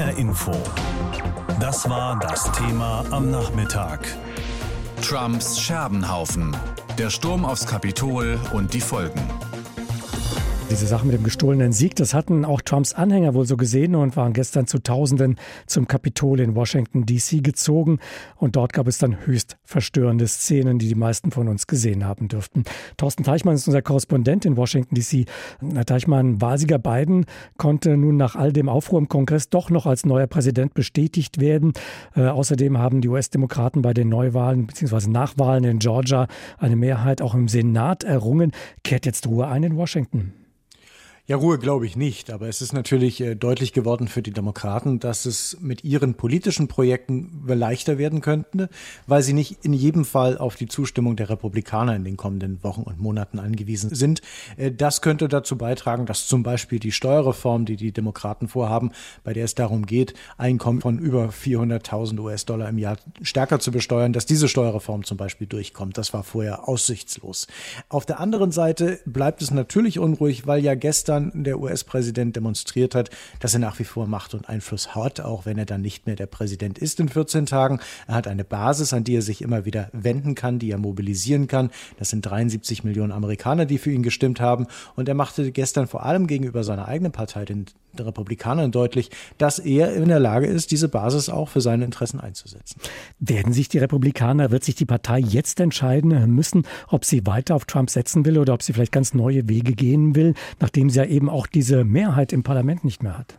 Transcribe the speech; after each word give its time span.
HR 0.00 0.16
Info. 0.16 0.52
Das 1.60 1.86
war 1.90 2.18
das 2.18 2.50
Thema 2.52 3.04
am 3.10 3.30
Nachmittag. 3.30 4.00
Trumps 5.02 5.60
Scherbenhaufen. 5.60 6.56
Der 6.96 7.10
Sturm 7.10 7.44
aufs 7.44 7.66
Kapitol 7.66 8.40
und 8.54 8.72
die 8.72 8.80
Folgen. 8.80 9.20
Diese 10.70 10.86
Sache 10.86 11.04
mit 11.04 11.16
dem 11.16 11.24
gestohlenen 11.24 11.72
Sieg, 11.72 11.96
das 11.96 12.14
hatten 12.14 12.44
auch 12.44 12.60
Trumps 12.60 12.92
Anhänger 12.92 13.34
wohl 13.34 13.44
so 13.44 13.56
gesehen 13.56 13.96
und 13.96 14.16
waren 14.16 14.32
gestern 14.32 14.68
zu 14.68 14.78
Tausenden 14.78 15.34
zum 15.66 15.88
Kapitol 15.88 16.38
in 16.38 16.54
Washington, 16.54 17.06
D.C. 17.06 17.40
gezogen. 17.40 17.98
Und 18.36 18.54
dort 18.54 18.72
gab 18.72 18.86
es 18.86 18.98
dann 18.98 19.26
höchst 19.26 19.56
verstörende 19.64 20.28
Szenen, 20.28 20.78
die 20.78 20.86
die 20.86 20.94
meisten 20.94 21.32
von 21.32 21.48
uns 21.48 21.66
gesehen 21.66 22.04
haben 22.04 22.28
dürften. 22.28 22.62
Thorsten 22.96 23.24
Teichmann 23.24 23.56
ist 23.56 23.66
unser 23.66 23.82
Korrespondent 23.82 24.44
in 24.44 24.56
Washington, 24.56 24.94
D.C. 24.94 25.24
Herr 25.74 25.84
Teichmann, 25.84 26.40
Wahlsieger 26.40 26.78
Biden 26.78 27.26
konnte 27.58 27.96
nun 27.96 28.16
nach 28.16 28.36
all 28.36 28.52
dem 28.52 28.68
Aufruhr 28.68 29.00
im 29.00 29.08
Kongress 29.08 29.48
doch 29.48 29.70
noch 29.70 29.86
als 29.86 30.06
neuer 30.06 30.28
Präsident 30.28 30.74
bestätigt 30.74 31.40
werden. 31.40 31.72
Äh, 32.14 32.28
außerdem 32.28 32.78
haben 32.78 33.00
die 33.00 33.08
US-Demokraten 33.08 33.82
bei 33.82 33.92
den 33.92 34.08
Neuwahlen 34.08 34.68
bzw. 34.68 35.10
Nachwahlen 35.10 35.64
in 35.64 35.78
Georgia 35.80 36.28
eine 36.58 36.76
Mehrheit 36.76 37.22
auch 37.22 37.34
im 37.34 37.48
Senat 37.48 38.04
errungen. 38.04 38.52
Kehrt 38.84 39.04
jetzt 39.04 39.26
Ruhe 39.26 39.48
ein 39.48 39.64
in 39.64 39.76
Washington? 39.76 40.39
Ja, 41.30 41.36
Ruhe 41.36 41.58
glaube 41.58 41.86
ich 41.86 41.94
nicht, 41.94 42.28
aber 42.32 42.48
es 42.48 42.60
ist 42.60 42.72
natürlich 42.72 43.20
äh, 43.20 43.36
deutlich 43.36 43.72
geworden 43.72 44.08
für 44.08 44.20
die 44.20 44.32
Demokraten, 44.32 44.98
dass 44.98 45.26
es 45.26 45.56
mit 45.60 45.84
ihren 45.84 46.14
politischen 46.14 46.66
Projekten 46.66 47.44
leichter 47.46 47.98
werden 47.98 48.20
könnte, 48.20 48.68
weil 49.06 49.22
sie 49.22 49.32
nicht 49.32 49.64
in 49.64 49.72
jedem 49.72 50.04
Fall 50.04 50.38
auf 50.38 50.56
die 50.56 50.66
Zustimmung 50.66 51.14
der 51.14 51.30
Republikaner 51.30 51.94
in 51.94 52.02
den 52.02 52.16
kommenden 52.16 52.60
Wochen 52.64 52.82
und 52.82 52.98
Monaten 52.98 53.38
angewiesen 53.38 53.94
sind. 53.94 54.22
Äh, 54.56 54.72
das 54.72 55.02
könnte 55.02 55.28
dazu 55.28 55.56
beitragen, 55.56 56.04
dass 56.04 56.26
zum 56.26 56.42
Beispiel 56.42 56.80
die 56.80 56.90
Steuerreform, 56.90 57.64
die 57.64 57.76
die 57.76 57.92
Demokraten 57.92 58.48
vorhaben, 58.48 58.90
bei 59.22 59.32
der 59.32 59.44
es 59.44 59.54
darum 59.54 59.86
geht, 59.86 60.14
Einkommen 60.36 60.80
von 60.80 60.98
über 60.98 61.26
400.000 61.26 62.18
US-Dollar 62.18 62.68
im 62.68 62.78
Jahr 62.78 62.96
stärker 63.22 63.60
zu 63.60 63.70
besteuern, 63.70 64.12
dass 64.12 64.26
diese 64.26 64.48
Steuerreform 64.48 65.04
zum 65.04 65.16
Beispiel 65.16 65.46
durchkommt. 65.46 65.96
Das 65.96 66.12
war 66.12 66.24
vorher 66.24 66.68
aussichtslos. 66.68 67.46
Auf 67.88 68.04
der 68.04 68.18
anderen 68.18 68.50
Seite 68.50 68.98
bleibt 69.06 69.42
es 69.42 69.52
natürlich 69.52 70.00
unruhig, 70.00 70.48
weil 70.48 70.64
ja 70.64 70.74
gestern 70.74 71.19
gestern 71.20 71.44
der 71.44 71.60
US-Präsident 71.60 72.36
demonstriert 72.36 72.94
hat, 72.94 73.10
dass 73.40 73.54
er 73.54 73.60
nach 73.60 73.78
wie 73.78 73.84
vor 73.84 74.06
Macht 74.06 74.34
und 74.34 74.48
Einfluss 74.48 74.94
hat, 74.94 75.20
auch 75.20 75.46
wenn 75.46 75.58
er 75.58 75.66
dann 75.66 75.80
nicht 75.80 76.06
mehr 76.06 76.16
der 76.16 76.26
Präsident 76.26 76.78
ist 76.78 77.00
in 77.00 77.08
14 77.08 77.46
Tagen. 77.46 77.80
Er 78.06 78.14
hat 78.14 78.26
eine 78.26 78.44
Basis, 78.44 78.92
an 78.92 79.04
die 79.04 79.16
er 79.16 79.22
sich 79.22 79.42
immer 79.42 79.64
wieder 79.64 79.90
wenden 79.92 80.34
kann, 80.34 80.58
die 80.58 80.70
er 80.70 80.78
mobilisieren 80.78 81.46
kann. 81.46 81.70
Das 81.98 82.10
sind 82.10 82.22
73 82.22 82.84
Millionen 82.84 83.12
Amerikaner, 83.12 83.66
die 83.66 83.78
für 83.78 83.90
ihn 83.90 84.02
gestimmt 84.02 84.40
haben. 84.40 84.66
Und 84.96 85.08
er 85.08 85.14
machte 85.14 85.50
gestern 85.52 85.86
vor 85.86 86.04
allem 86.04 86.26
gegenüber 86.26 86.64
seiner 86.64 86.88
eigenen 86.88 87.12
Partei, 87.12 87.44
den 87.44 87.66
Republikanern, 87.98 88.70
deutlich, 88.70 89.10
dass 89.38 89.58
er 89.58 89.92
in 89.94 90.08
der 90.08 90.20
Lage 90.20 90.46
ist, 90.46 90.70
diese 90.70 90.88
Basis 90.88 91.28
auch 91.28 91.48
für 91.48 91.60
seine 91.60 91.84
Interessen 91.84 92.20
einzusetzen. 92.20 92.80
Werden 93.18 93.52
sich 93.52 93.68
die 93.68 93.78
Republikaner, 93.78 94.50
wird 94.50 94.64
sich 94.64 94.76
die 94.76 94.84
Partei 94.84 95.18
jetzt 95.18 95.58
entscheiden 95.58 96.32
müssen, 96.32 96.66
ob 96.88 97.04
sie 97.04 97.26
weiter 97.26 97.54
auf 97.54 97.64
Trump 97.64 97.90
setzen 97.90 98.24
will 98.24 98.38
oder 98.38 98.54
ob 98.54 98.62
sie 98.62 98.72
vielleicht 98.72 98.92
ganz 98.92 99.14
neue 99.14 99.48
Wege 99.48 99.72
gehen 99.72 100.14
will, 100.14 100.34
nachdem 100.60 100.90
sie 100.90 100.99
ja 101.00 101.10
eben 101.10 101.28
auch 101.28 101.46
diese 101.46 101.84
Mehrheit 101.84 102.32
im 102.32 102.42
Parlament 102.42 102.84
nicht 102.84 103.02
mehr 103.02 103.18
hat. 103.18 103.38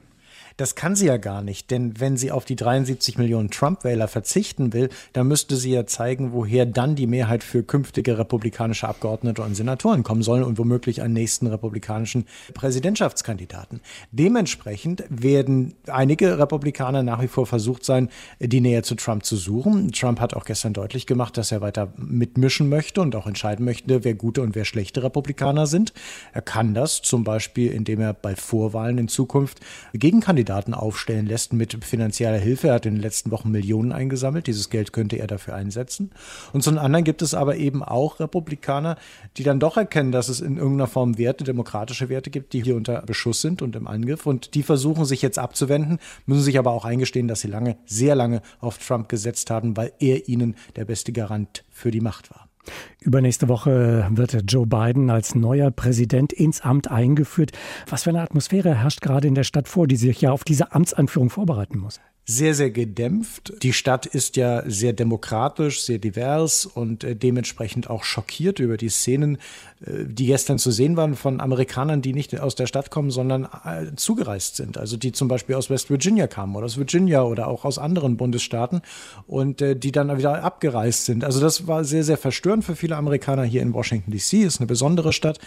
Das 0.58 0.76
kann 0.76 0.96
sie 0.96 1.08
ja 1.08 1.18
gar 1.18 1.42
nicht, 1.42 1.72
denn 1.72 2.00
wenn 2.00 2.18
sie 2.18 2.32
auf 2.32 2.46
die 2.46 2.56
73 2.56 3.18
Millionen 3.18 3.50
Trump-Wähler 3.50 4.08
verzichten 4.08 4.74
will, 4.74 4.90
dann 5.14 5.28
müsste 5.28 5.56
sie 5.56 5.72
ja 5.72 5.86
zeigen, 5.86 6.34
woher 6.34 6.66
dann 6.66 6.96
die 6.96 7.08
Mehrheit 7.08 7.44
für 7.44 7.64
künftige 7.64 8.18
republikanische 8.18 8.88
Abgeordnete 8.88 9.42
und 9.42 9.56
Senatoren 9.56 10.04
kommen 10.04 10.24
soll 10.24 10.44
und 10.44 10.58
womöglich 10.58 11.02
einen 11.02 11.14
nächsten 11.14 11.48
republikanischen 11.48 12.26
Präsidentschaftskandidaten. 12.54 13.82
Dementsprechend 14.12 15.04
werden 15.10 15.74
einige 15.88 16.38
Republikaner 16.38 17.04
nach 17.04 17.22
wie 17.22 17.28
vor 17.28 17.46
versucht 17.46 17.86
sein, 17.86 18.10
die 18.40 18.62
Nähe 18.62 18.84
zu 18.84 18.96
Trump 18.96 19.26
zu 19.26 19.36
suchen. 19.36 19.92
Trump 19.92 20.20
hat 20.20 20.34
auch 20.36 20.46
gestern 20.46 20.74
deutlich 20.74 21.08
gemacht, 21.08 21.38
dass 21.38 21.52
er 21.52 21.62
weiter 21.62 21.94
mitmischen 21.98 22.70
möchte 22.70 23.02
und 23.02 23.16
auch 23.16 23.28
entscheiden 23.28 23.66
möchte, 23.66 24.04
wer 24.04 24.14
gute 24.14 24.42
und 24.42 24.56
wer 24.56 24.66
schlechte 24.66 25.04
Republikaner 25.04 25.67
sind. 25.67 25.94
Er 26.34 26.42
kann 26.42 26.73
das 26.73 27.02
zum 27.02 27.23
Beispiel, 27.23 27.72
indem 27.72 28.02
er 28.02 28.14
bei 28.14 28.36
Vorwahlen 28.36 28.98
in 28.98 29.08
Zukunft 29.08 29.60
Gegenkandidaten 29.94 30.41
Kandidaten 30.42 30.74
aufstellen 30.74 31.28
lässt 31.28 31.54
mit 31.54 31.84
finanzieller 31.84 32.38
Hilfe. 32.38 32.70
Er 32.70 32.74
hat 32.76 32.88
in 32.88 32.96
den 32.96 33.02
letzten 33.02 33.30
Wochen 33.30 33.52
Millionen 33.52 33.92
eingesammelt. 33.92 34.48
Dieses 34.48 34.72
Geld 34.72 34.92
könnte 34.92 35.18
er 35.18 35.28
dafür 35.28 35.54
einsetzen. 35.54 36.10
Und 36.52 36.64
zum 36.64 36.80
anderen 36.80 37.04
gibt 37.04 37.22
es 37.22 37.36
aber 37.36 37.58
eben 37.58 37.84
auch 37.84 38.20
Republikaner, 38.20 38.98
die 39.38 39.44
dann 39.44 39.60
doch 39.60 39.78
erkennen, 39.78 40.12
dass 40.12 40.30
es 40.30 40.42
in 40.42 40.58
irgendeiner 40.58 40.88
Form 40.88 41.20
Werte, 41.20 41.44
demokratische 41.44 42.10
Werte 42.10 42.32
gibt, 42.32 42.54
die 42.54 42.64
hier 42.64 42.76
unter 42.76 43.04
Beschuss 43.04 43.42
sind 43.42 43.62
und 43.62 43.76
im 43.76 43.86
Angriff. 43.86 44.26
Und 44.26 44.56
die 44.56 44.64
versuchen 44.64 45.06
sich 45.06 45.22
jetzt 45.22 45.38
abzuwenden, 45.38 46.00
müssen 46.26 46.44
sich 46.44 46.58
aber 46.58 46.72
auch 46.72 46.86
eingestehen, 46.86 47.28
dass 47.28 47.42
sie 47.42 47.48
lange, 47.48 47.78
sehr 47.86 48.16
lange 48.16 48.42
auf 48.62 48.80
Trump 48.80 49.10
gesetzt 49.10 49.52
haben, 49.52 49.78
weil 49.78 49.94
er 50.00 50.28
ihnen 50.28 50.56
der 50.76 50.86
beste 50.86 51.12
Garant 51.12 51.64
für 51.70 51.92
die 51.92 52.02
Macht 52.02 52.32
war. 52.32 52.51
Übernächste 52.99 53.48
Woche 53.48 54.08
wird 54.11 54.38
Joe 54.48 54.67
Biden 54.67 55.10
als 55.10 55.36
neuer 55.36 55.72
Präsident 55.72 56.33
ins 56.33 56.61
Amt 56.61 56.89
eingeführt. 56.89 57.52
Was 57.89 58.04
für 58.04 58.11
eine 58.11 58.22
Atmosphäre 58.22 58.76
herrscht 58.76 59.02
gerade 59.02 59.27
in 59.27 59.36
der 59.36 59.44
Stadt 59.44 59.67
vor, 59.67 59.88
die 59.88 59.95
sich 59.95 60.22
ja 60.22 60.32
auf 60.32 60.44
diese 60.44 60.73
Amtsanführung 60.73 61.30
vorbereiten 61.30 61.80
muss? 61.80 61.99
sehr, 62.26 62.54
sehr 62.54 62.72
gedämpft. 62.72 63.54
Die 63.61 63.73
Stadt 63.73 64.05
ist 64.05 64.38
ja 64.38 64.64
sehr 64.70 64.94
demokratisch, 64.94 65.82
sehr 65.82 65.99
divers 65.99 66.66
und 66.66 67.04
äh, 67.04 67.16
dementsprechend 67.16 67.89
auch 67.89 68.04
schockiert 68.04 68.60
über 68.60 68.78
die 68.78 68.89
Szenen, 68.89 69.38
die 69.83 70.27
gestern 70.27 70.59
zu 70.59 70.69
sehen 70.69 70.95
waren 70.95 71.15
von 71.15 71.42
Amerikanern, 71.42 72.03
die 72.03 72.14
nicht 72.14 72.39
aus 72.39 72.53
der 72.53 72.67
Stadt 72.67 72.92
kommen, 72.92 73.09
sondern 73.09 73.45
äh, 73.45 73.95
zugereist 73.95 74.55
sind. 74.55 74.77
Also 74.77 74.95
die 74.95 75.11
zum 75.11 75.27
Beispiel 75.27 75.55
aus 75.55 75.71
West 75.71 75.89
Virginia 75.89 76.27
kamen 76.27 76.55
oder 76.55 76.65
aus 76.65 76.77
Virginia 76.77 77.23
oder 77.23 77.47
auch 77.47 77.65
aus 77.65 77.80
anderen 77.80 78.15
Bundesstaaten 78.15 78.81
und 79.25 79.59
äh, 79.61 79.75
die 79.75 79.92
dann 79.92 80.15
wieder 80.15 80.43
abgereist 80.43 81.05
sind. 81.05 81.23
Also 81.23 81.39
das 81.39 81.65
war 81.65 81.83
sehr, 81.83 82.03
sehr 82.03 82.17
verstörend 82.17 82.64
für 82.64 82.75
viele 82.75 82.95
Amerikaner 82.95 83.43
hier 83.43 83.64
in 83.64 83.73
Washington 83.73 84.11
DC. 84.11 84.33
Ist 84.33 84.59
eine 84.59 84.67
besondere 84.67 85.14
Stadt. 85.14 85.39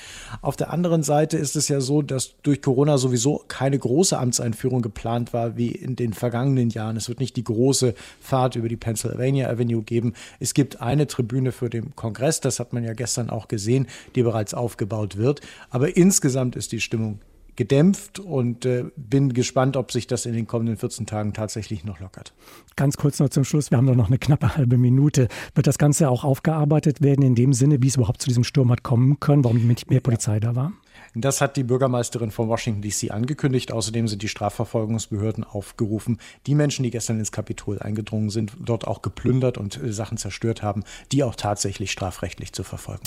Auf 0.43 0.57
der 0.57 0.73
anderen 0.73 1.05
Seite 1.05 1.37
ist 1.37 1.55
es 1.55 1.69
ja 1.69 1.81
so, 1.81 2.03
dass 2.03 2.35
durch 2.43 2.61
Corona 2.61 2.99
sowieso 2.99 3.45
keine 3.47 3.79
große 3.79 4.19
Amtseinführung 4.19 4.83
geplant 4.83 5.33
war 5.33 5.57
wie 5.57 5.71
in 5.71 5.95
den 5.95 6.13
vergangenen 6.13 6.71
Jahren. 6.71 6.97
Es 6.97 7.09
wird 7.09 7.21
nicht 7.21 7.37
die 7.37 7.45
große 7.45 7.95
Fahrt 8.21 8.57
über 8.57 8.69
die 8.69 8.77
Pennsylvania 8.77 9.49
Avenue 9.49 9.83
geben. 9.83 10.15
Es 10.41 10.55
gibt 10.55 10.81
eine 10.81 11.07
Tribüne 11.07 11.53
für 11.53 11.71
den 11.71 11.95
Kongress, 11.95 12.41
das 12.41 12.59
hat 12.59 12.73
man 12.73 12.83
ja 12.83 12.95
gestern 12.95 13.31
auch 13.31 13.47
gesehen, 13.47 13.87
die 14.17 14.24
bereits 14.25 14.55
aufgebaut 14.55 15.17
wird. 15.17 15.41
Aber 15.71 15.97
insgesamt 15.97 16.57
ist 16.57 16.73
die 16.73 16.81
Stimmung 16.81 17.21
gedämpft 17.57 18.19
und 18.19 18.65
äh, 18.65 18.85
bin 18.97 19.33
gespannt, 19.33 19.77
ob 19.77 19.93
sich 19.93 20.07
das 20.07 20.27
in 20.27 20.33
den 20.33 20.47
kommenden 20.47 20.77
14 20.77 21.07
Tagen 21.07 21.33
tatsächlich 21.33 21.85
noch 21.85 22.01
lockert. 22.01 22.33
Ganz 22.77 22.97
kurz 22.97 23.21
noch 23.21 23.29
zum 23.29 23.45
Schluss, 23.45 23.71
wir 23.71 23.79
haben 23.79 23.87
noch 23.87 24.09
eine 24.09 24.19
knappe 24.19 24.57
halbe 24.57 24.77
Minute. 24.77 25.29
Wird 25.55 25.67
das 25.67 25.79
Ganze 25.79 26.09
auch 26.09 26.25
aufgearbeitet 26.25 27.01
werden 27.03 27.25
in 27.25 27.35
dem 27.35 27.53
Sinne, 27.53 27.83
wie 27.83 27.89
es 27.89 27.97
überhaupt 27.97 28.21
zu 28.21 28.29
diesem 28.29 28.45
Sturm 28.45 28.71
hat 28.71 28.83
kommen 28.83 29.21
können, 29.21 29.45
warum 29.45 29.67
nicht 29.67 29.91
mehr 29.91 30.01
Polizei 30.01 30.41
da 30.41 30.57
war? 30.57 30.73
Das 31.15 31.41
hat 31.41 31.57
die 31.57 31.63
Bürgermeisterin 31.63 32.33
von 32.33 32.49
Washington 32.49 32.83
DC 32.83 33.13
angekündigt. 33.13 33.71
Außerdem 33.71 34.09
sind 34.09 34.23
die 34.23 34.29
Strafverfolgungsbehörden 34.29 35.45
aufgerufen, 35.45 36.19
die 36.47 36.57
Menschen, 36.57 36.83
die 36.83 36.91
gestern 36.91 37.21
ins 37.21 37.31
Kapitol 37.31 37.79
eingedrungen 37.79 38.31
sind, 38.31 38.53
dort 38.59 38.87
auch 38.87 39.01
geplündert 39.01 39.59
und 39.59 39.81
äh, 39.81 39.93
Sachen 39.93 40.19
zerstört 40.19 40.63
haben, 40.63 40.83
die 41.13 41.23
auch 41.23 41.37
tatsächlich 41.37 41.93
strafrechtlich 41.93 42.53
zu 42.53 42.65
verfolgen. 42.65 43.03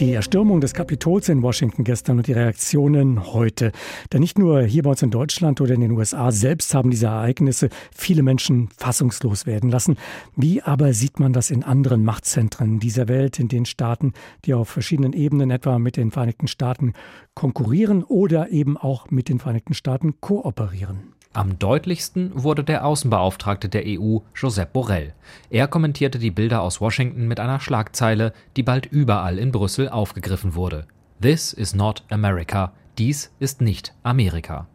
Die 0.00 0.14
Erstürmung 0.14 0.60
des 0.60 0.72
Kapitols 0.72 1.28
in 1.28 1.42
Washington 1.42 1.84
gestern 1.84 2.16
und 2.18 2.26
die 2.26 2.32
Reaktionen 2.32 3.32
heute. 3.32 3.72
Denn 4.12 4.20
nicht 4.20 4.38
nur 4.38 4.62
hier 4.62 4.82
bei 4.82 4.90
uns 4.90 5.02
in 5.02 5.10
Deutschland 5.10 5.60
oder 5.60 5.74
in 5.74 5.80
den 5.80 5.92
USA 5.92 6.32
selbst 6.32 6.74
haben 6.74 6.90
diese 6.90 7.06
Ereignisse 7.06 7.68
viele 7.94 8.22
Menschen 8.22 8.70
fassungslos 8.76 9.46
werden 9.46 9.70
lassen. 9.70 9.96
Wie 10.34 10.62
aber 10.62 10.94
sieht 10.94 11.20
man 11.20 11.32
das 11.32 11.50
in 11.50 11.62
anderen 11.62 12.04
Machtzentren 12.04 12.80
dieser 12.80 13.06
Welt, 13.06 13.38
in 13.38 13.48
den 13.48 13.66
Staaten, 13.66 14.12
die 14.44 14.54
auf 14.54 14.70
verschiedenen 14.70 15.12
Ebenen 15.12 15.50
etwa 15.50 15.78
mit 15.78 15.96
den 15.96 16.10
Vereinigten 16.10 16.48
Staaten 16.48 16.94
konkurrieren 17.34 18.02
oder 18.02 18.50
eben 18.50 18.76
auch 18.76 19.10
mit 19.10 19.28
den 19.28 19.38
Vereinigten 19.38 19.74
Staaten 19.74 20.14
kooperieren? 20.20 21.12
Am 21.34 21.58
deutlichsten 21.58 22.30
wurde 22.34 22.62
der 22.62 22.84
Außenbeauftragte 22.84 23.70
der 23.70 23.84
EU, 23.86 24.18
Josep 24.34 24.74
Borrell. 24.74 25.14
Er 25.48 25.66
kommentierte 25.66 26.18
die 26.18 26.30
Bilder 26.30 26.60
aus 26.60 26.82
Washington 26.82 27.26
mit 27.26 27.40
einer 27.40 27.58
Schlagzeile, 27.58 28.34
die 28.56 28.62
bald 28.62 28.84
überall 28.84 29.38
in 29.38 29.50
Brüssel 29.50 29.88
aufgegriffen 29.88 30.54
wurde. 30.54 30.86
This 31.22 31.54
is 31.54 31.74
not 31.74 32.02
America. 32.10 32.72
Dies 32.98 33.32
ist 33.38 33.62
nicht 33.62 33.94
Amerika. 34.02 34.66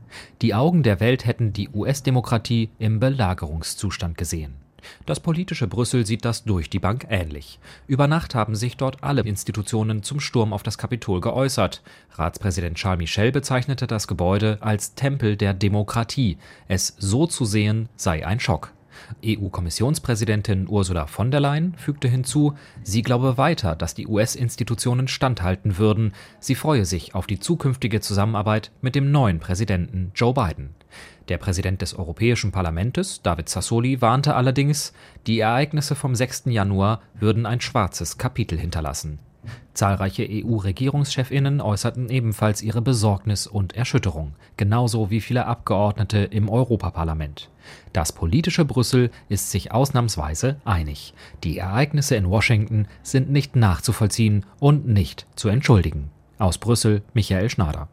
Die 0.42 0.56
Augen 0.56 0.82
der 0.82 1.00
Welt 1.00 1.28
hätten 1.28 1.54
die 1.54 1.70
US-Demokratie 1.70 2.70
im 2.80 3.00
Belagerungszustand 3.00 4.18
gesehen. 4.18 4.56
Das 5.06 5.20
politische 5.20 5.68
Brüssel 5.68 6.06
sieht 6.06 6.26
das 6.26 6.44
durch 6.44 6.70
die 6.70 6.80
Bank 6.80 7.06
ähnlich. 7.10 7.60
Über 7.88 8.08
Nacht 8.08 8.36
haben 8.36 8.56
sich 8.56 8.78
dort 8.78 9.04
alle 9.04 9.22
Institutionen 9.22 10.04
zum 10.04 10.20
Sturm 10.20 10.54
auf 10.54 10.64
das 10.64 10.78
Kapitol 10.78 11.22
geäußert. 11.22 11.82
Ratspräsident 12.14 12.78
Charles 12.78 13.00
Michel 13.00 13.32
bezeichnete 13.32 13.88
das 13.88 14.08
Gebäude 14.08 14.58
als 14.62 14.96
Tempel 14.96 15.38
der 15.38 15.54
Demokratie. 15.54 16.38
Es 16.68 16.96
so 16.98 17.28
zu 17.28 17.46
sehen 17.46 17.90
sei 17.96 18.26
ein 18.26 18.40
Schock. 18.40 18.72
EU-Kommissionspräsidentin 19.24 20.68
Ursula 20.68 21.08
von 21.08 21.32
der 21.32 21.40
Leyen 21.40 21.76
fügte 21.78 22.08
hinzu, 22.08 22.54
sie 22.84 23.02
glaube 23.02 23.38
weiter, 23.38 23.76
dass 23.76 23.94
die 23.94 24.08
US-Institutionen 24.08 25.08
standhalten 25.08 25.78
würden. 25.78 26.14
Sie 26.40 26.56
freue 26.56 26.86
sich 26.86 27.16
auf 27.16 27.28
die 27.28 27.40
zukünftige 27.40 28.02
Zusammenarbeit 28.02 28.72
mit 28.82 28.96
dem 28.96 29.12
neuen 29.12 29.40
Präsidenten 29.40 30.12
Joe 30.16 30.34
Biden. 30.34 30.76
Der 31.28 31.38
Präsident 31.38 31.82
des 31.82 31.94
Europäischen 31.94 32.52
Parlaments, 32.52 33.22
David 33.22 33.50
Sassoli, 33.50 34.02
warnte 34.02 34.36
allerdings, 34.36 34.94
die 35.28 35.40
Ereignisse 35.40 35.96
vom 35.96 36.16
6. 36.16 36.44
Januar 36.46 37.02
würden 37.20 37.46
ein 37.46 37.60
schwarzes 37.60 38.18
Kapitel 38.18 38.58
hinterlassen. 38.58 39.20
Zahlreiche 39.74 40.28
EU-Regierungschefinnen 40.30 41.62
äußerten 41.62 42.10
ebenfalls 42.10 42.62
ihre 42.62 42.82
Besorgnis 42.82 43.48
und 43.48 43.76
Erschütterung, 43.76 44.34
genauso 44.58 45.10
wie 45.10 45.22
viele 45.22 45.46
Abgeordnete 45.46 46.20
im 46.20 46.50
Europaparlament. 46.50 47.50
Das 47.94 48.12
politische 48.12 48.66
Brüssel 48.66 49.12
ist 49.30 49.52
sich 49.52 49.72
ausnahmsweise 49.72 50.58
einig. 50.66 51.14
Die 51.44 51.58
Ereignisse 51.58 52.16
in 52.16 52.30
Washington 52.30 52.88
sind 53.04 53.30
nicht 53.30 53.56
nachzuvollziehen 53.56 54.46
und 54.60 54.88
nicht 54.88 55.28
zu 55.36 55.50
entschuldigen. 55.50 56.10
Aus 56.40 56.58
Brüssel 56.58 57.04
Michael 57.14 57.50
Schnader. 57.50 57.88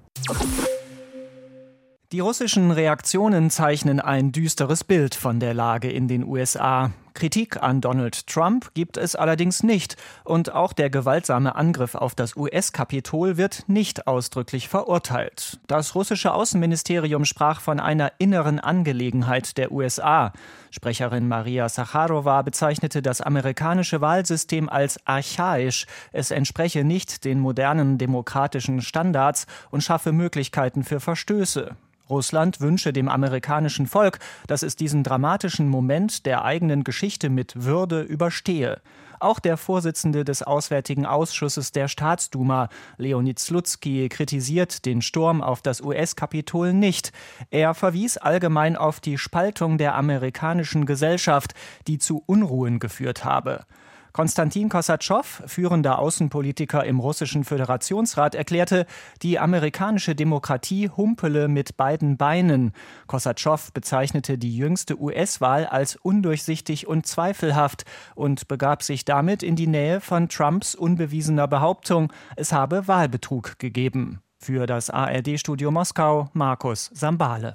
Die 2.12 2.20
russischen 2.20 2.70
Reaktionen 2.70 3.50
zeichnen 3.50 4.00
ein 4.00 4.30
düsteres 4.30 4.84
Bild 4.84 5.14
von 5.14 5.40
der 5.40 5.52
Lage 5.52 5.90
in 5.90 6.06
den 6.06 6.24
USA. 6.24 6.92
Kritik 7.14 7.62
an 7.62 7.80
Donald 7.80 8.26
Trump 8.26 8.74
gibt 8.74 8.96
es 8.96 9.14
allerdings 9.14 9.62
nicht 9.62 9.96
und 10.24 10.52
auch 10.52 10.72
der 10.72 10.90
gewaltsame 10.90 11.54
Angriff 11.54 11.94
auf 11.94 12.14
das 12.14 12.36
US-Kapitol 12.36 13.36
wird 13.36 13.68
nicht 13.68 14.06
ausdrücklich 14.08 14.68
verurteilt. 14.68 15.60
Das 15.68 15.94
russische 15.94 16.34
Außenministerium 16.34 17.24
sprach 17.24 17.60
von 17.60 17.78
einer 17.78 18.12
inneren 18.18 18.58
Angelegenheit 18.58 19.56
der 19.56 19.70
USA. 19.70 20.32
Sprecherin 20.70 21.28
Maria 21.28 21.68
Sacharowa 21.68 22.42
bezeichnete 22.42 23.00
das 23.00 23.20
amerikanische 23.20 24.00
Wahlsystem 24.00 24.68
als 24.68 24.98
archaisch. 25.06 25.86
Es 26.10 26.32
entspreche 26.32 26.82
nicht 26.82 27.24
den 27.24 27.38
modernen 27.38 27.96
demokratischen 27.96 28.82
Standards 28.82 29.46
und 29.70 29.82
schaffe 29.82 30.10
Möglichkeiten 30.12 30.82
für 30.82 30.98
Verstöße. 30.98 31.76
Russland 32.08 32.60
wünsche 32.60 32.92
dem 32.92 33.08
amerikanischen 33.08 33.86
Volk, 33.86 34.18
dass 34.46 34.62
es 34.62 34.76
diesen 34.76 35.02
dramatischen 35.02 35.68
Moment 35.68 36.26
der 36.26 36.44
eigenen 36.44 36.84
Geschichte 36.84 37.30
mit 37.30 37.64
Würde 37.64 38.02
überstehe. 38.02 38.80
Auch 39.20 39.38
der 39.38 39.56
Vorsitzende 39.56 40.24
des 40.24 40.42
Auswärtigen 40.42 41.06
Ausschusses 41.06 41.72
der 41.72 41.88
Staatsduma, 41.88 42.68
Leonid 42.98 43.38
Slutsky, 43.38 44.08
kritisiert 44.10 44.84
den 44.84 45.00
Sturm 45.00 45.40
auf 45.40 45.62
das 45.62 45.80
US-Kapitol 45.80 46.74
nicht. 46.74 47.12
Er 47.50 47.72
verwies 47.74 48.18
allgemein 48.18 48.76
auf 48.76 49.00
die 49.00 49.16
Spaltung 49.16 49.78
der 49.78 49.94
amerikanischen 49.94 50.84
Gesellschaft, 50.84 51.54
die 51.86 51.98
zu 51.98 52.22
Unruhen 52.26 52.80
geführt 52.80 53.24
habe. 53.24 53.64
Konstantin 54.14 54.68
Kosatschow, 54.68 55.42
führender 55.44 55.98
Außenpolitiker 55.98 56.84
im 56.84 57.00
russischen 57.00 57.42
Föderationsrat, 57.42 58.36
erklärte, 58.36 58.86
die 59.22 59.40
amerikanische 59.40 60.14
Demokratie 60.14 60.88
humpele 60.88 61.48
mit 61.48 61.76
beiden 61.76 62.16
Beinen. 62.16 62.70
Kosatschow 63.08 63.72
bezeichnete 63.72 64.38
die 64.38 64.56
jüngste 64.56 65.00
US-Wahl 65.00 65.66
als 65.66 65.96
undurchsichtig 65.96 66.86
und 66.86 67.08
zweifelhaft 67.08 67.84
und 68.14 68.46
begab 68.46 68.84
sich 68.84 69.04
damit 69.04 69.42
in 69.42 69.56
die 69.56 69.66
Nähe 69.66 70.00
von 70.00 70.28
Trumps 70.28 70.76
unbewiesener 70.76 71.48
Behauptung, 71.48 72.12
es 72.36 72.52
habe 72.52 72.86
Wahlbetrug 72.86 73.58
gegeben. 73.58 74.20
Für 74.38 74.66
das 74.66 74.90
ARD-Studio 74.90 75.72
Moskau 75.72 76.28
Markus 76.34 76.88
Sambale. 76.94 77.54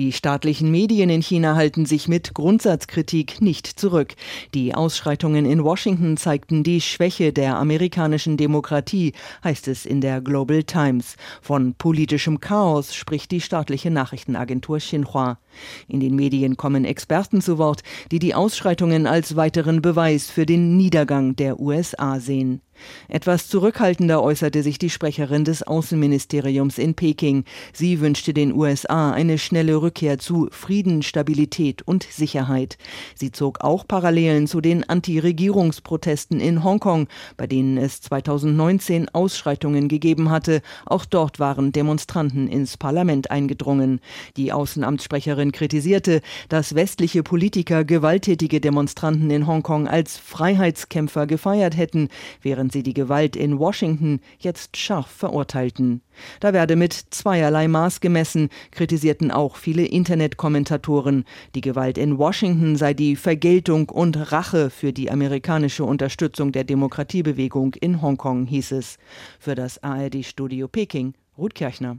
Die 0.00 0.12
staatlichen 0.12 0.70
Medien 0.70 1.10
in 1.10 1.20
China 1.20 1.56
halten 1.56 1.84
sich 1.84 2.08
mit 2.08 2.32
Grundsatzkritik 2.32 3.42
nicht 3.42 3.66
zurück. 3.66 4.14
Die 4.54 4.74
Ausschreitungen 4.74 5.44
in 5.44 5.62
Washington 5.62 6.16
zeigten 6.16 6.62
die 6.62 6.80
Schwäche 6.80 7.34
der 7.34 7.56
amerikanischen 7.56 8.38
Demokratie, 8.38 9.12
heißt 9.44 9.68
es 9.68 9.84
in 9.84 10.00
der 10.00 10.22
Global 10.22 10.62
Times. 10.62 11.16
Von 11.42 11.74
politischem 11.74 12.40
Chaos 12.40 12.94
spricht 12.94 13.30
die 13.30 13.42
staatliche 13.42 13.90
Nachrichtenagentur 13.90 14.78
Xinhua. 14.78 15.38
In 15.86 16.00
den 16.00 16.16
Medien 16.16 16.56
kommen 16.56 16.86
Experten 16.86 17.42
zu 17.42 17.58
Wort, 17.58 17.82
die 18.10 18.20
die 18.20 18.34
Ausschreitungen 18.34 19.06
als 19.06 19.36
weiteren 19.36 19.82
Beweis 19.82 20.30
für 20.30 20.46
den 20.46 20.78
Niedergang 20.78 21.36
der 21.36 21.60
USA 21.60 22.20
sehen. 22.20 22.62
Etwas 23.08 23.48
zurückhaltender 23.48 24.22
äußerte 24.22 24.62
sich 24.62 24.78
die 24.78 24.90
Sprecherin 24.90 25.44
des 25.44 25.62
Außenministeriums 25.62 26.78
in 26.78 26.94
Peking. 26.94 27.44
Sie 27.72 28.00
wünschte 28.00 28.34
den 28.34 28.54
USA 28.54 29.12
eine 29.12 29.38
schnelle 29.38 29.80
Rückkehr 29.80 30.18
zu 30.18 30.48
Frieden, 30.50 31.02
Stabilität 31.02 31.82
und 31.82 32.04
Sicherheit. 32.04 32.78
Sie 33.14 33.32
zog 33.32 33.62
auch 33.62 33.86
Parallelen 33.86 34.46
zu 34.46 34.60
den 34.60 34.88
Anti-Regierungsprotesten 34.88 36.40
in 36.40 36.64
Hongkong, 36.64 37.08
bei 37.36 37.46
denen 37.46 37.76
es 37.76 38.00
2019 38.00 39.08
Ausschreitungen 39.08 39.88
gegeben 39.88 40.30
hatte. 40.30 40.62
Auch 40.86 41.04
dort 41.04 41.38
waren 41.38 41.72
Demonstranten 41.72 42.48
ins 42.48 42.76
Parlament 42.76 43.30
eingedrungen. 43.30 44.00
Die 44.36 44.52
Außenamtssprecherin 44.52 45.52
kritisierte, 45.52 46.20
dass 46.48 46.74
westliche 46.74 47.22
Politiker 47.22 47.84
gewalttätige 47.84 48.60
Demonstranten 48.60 49.30
in 49.30 49.46
Hongkong 49.46 49.88
als 49.88 50.16
Freiheitskämpfer 50.16 51.26
gefeiert 51.26 51.76
hätten, 51.76 52.08
während 52.42 52.69
während 52.70 52.72
sie 52.72 52.82
die 52.82 52.94
Gewalt 52.94 53.36
in 53.36 53.58
Washington 53.58 54.20
jetzt 54.38 54.76
scharf 54.76 55.08
verurteilten. 55.08 56.02
Da 56.38 56.52
werde 56.52 56.76
mit 56.76 56.92
zweierlei 56.92 57.66
Maß 57.66 58.00
gemessen, 58.00 58.48
kritisierten 58.70 59.30
auch 59.30 59.56
viele 59.56 59.84
Internetkommentatoren. 59.84 61.24
Die 61.54 61.62
Gewalt 61.62 61.98
in 61.98 62.18
Washington 62.18 62.76
sei 62.76 62.94
die 62.94 63.16
Vergeltung 63.16 63.88
und 63.88 64.32
Rache 64.32 64.70
für 64.70 64.92
die 64.92 65.10
amerikanische 65.10 65.84
Unterstützung 65.84 66.52
der 66.52 66.64
Demokratiebewegung 66.64 67.74
in 67.80 68.02
Hongkong, 68.02 68.46
hieß 68.46 68.72
es. 68.72 68.98
Für 69.40 69.54
das 69.54 69.82
ARD-Studio 69.82 70.68
Peking, 70.68 71.14
Ruth 71.36 71.54
Kirchner. 71.54 71.96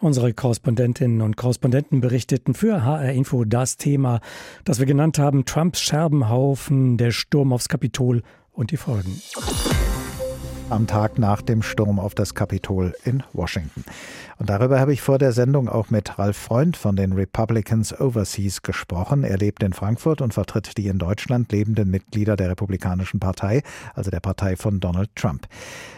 Unsere 0.00 0.32
Korrespondentinnen 0.32 1.22
und 1.22 1.36
Korrespondenten 1.36 2.00
berichteten 2.00 2.54
für 2.54 2.84
HR 2.84 3.12
Info 3.12 3.44
das 3.44 3.76
Thema, 3.76 4.20
das 4.64 4.80
wir 4.80 4.86
genannt 4.86 5.18
haben, 5.18 5.44
Trumps 5.44 5.80
Scherbenhaufen, 5.80 6.96
der 6.96 7.12
Sturm 7.12 7.52
aufs 7.52 7.68
Kapitol 7.68 8.22
und 8.54 8.70
die 8.70 8.76
Folgen 8.76 9.20
am 10.74 10.88
Tag 10.88 11.20
nach 11.20 11.40
dem 11.40 11.62
Sturm 11.62 12.00
auf 12.00 12.16
das 12.16 12.34
Kapitol 12.34 12.94
in 13.04 13.22
Washington. 13.32 13.84
Und 14.38 14.50
darüber 14.50 14.80
habe 14.80 14.92
ich 14.92 15.02
vor 15.02 15.18
der 15.18 15.30
Sendung 15.30 15.68
auch 15.68 15.90
mit 15.90 16.18
Ralf 16.18 16.36
Freund 16.36 16.76
von 16.76 16.96
den 16.96 17.12
Republicans 17.12 17.98
Overseas 17.98 18.62
gesprochen. 18.62 19.22
Er 19.22 19.38
lebt 19.38 19.62
in 19.62 19.72
Frankfurt 19.72 20.20
und 20.20 20.34
vertritt 20.34 20.76
die 20.76 20.88
in 20.88 20.98
Deutschland 20.98 21.52
lebenden 21.52 21.90
Mitglieder 21.90 22.34
der 22.34 22.50
Republikanischen 22.50 23.20
Partei, 23.20 23.62
also 23.94 24.10
der 24.10 24.18
Partei 24.18 24.56
von 24.56 24.80
Donald 24.80 25.14
Trump. 25.14 25.46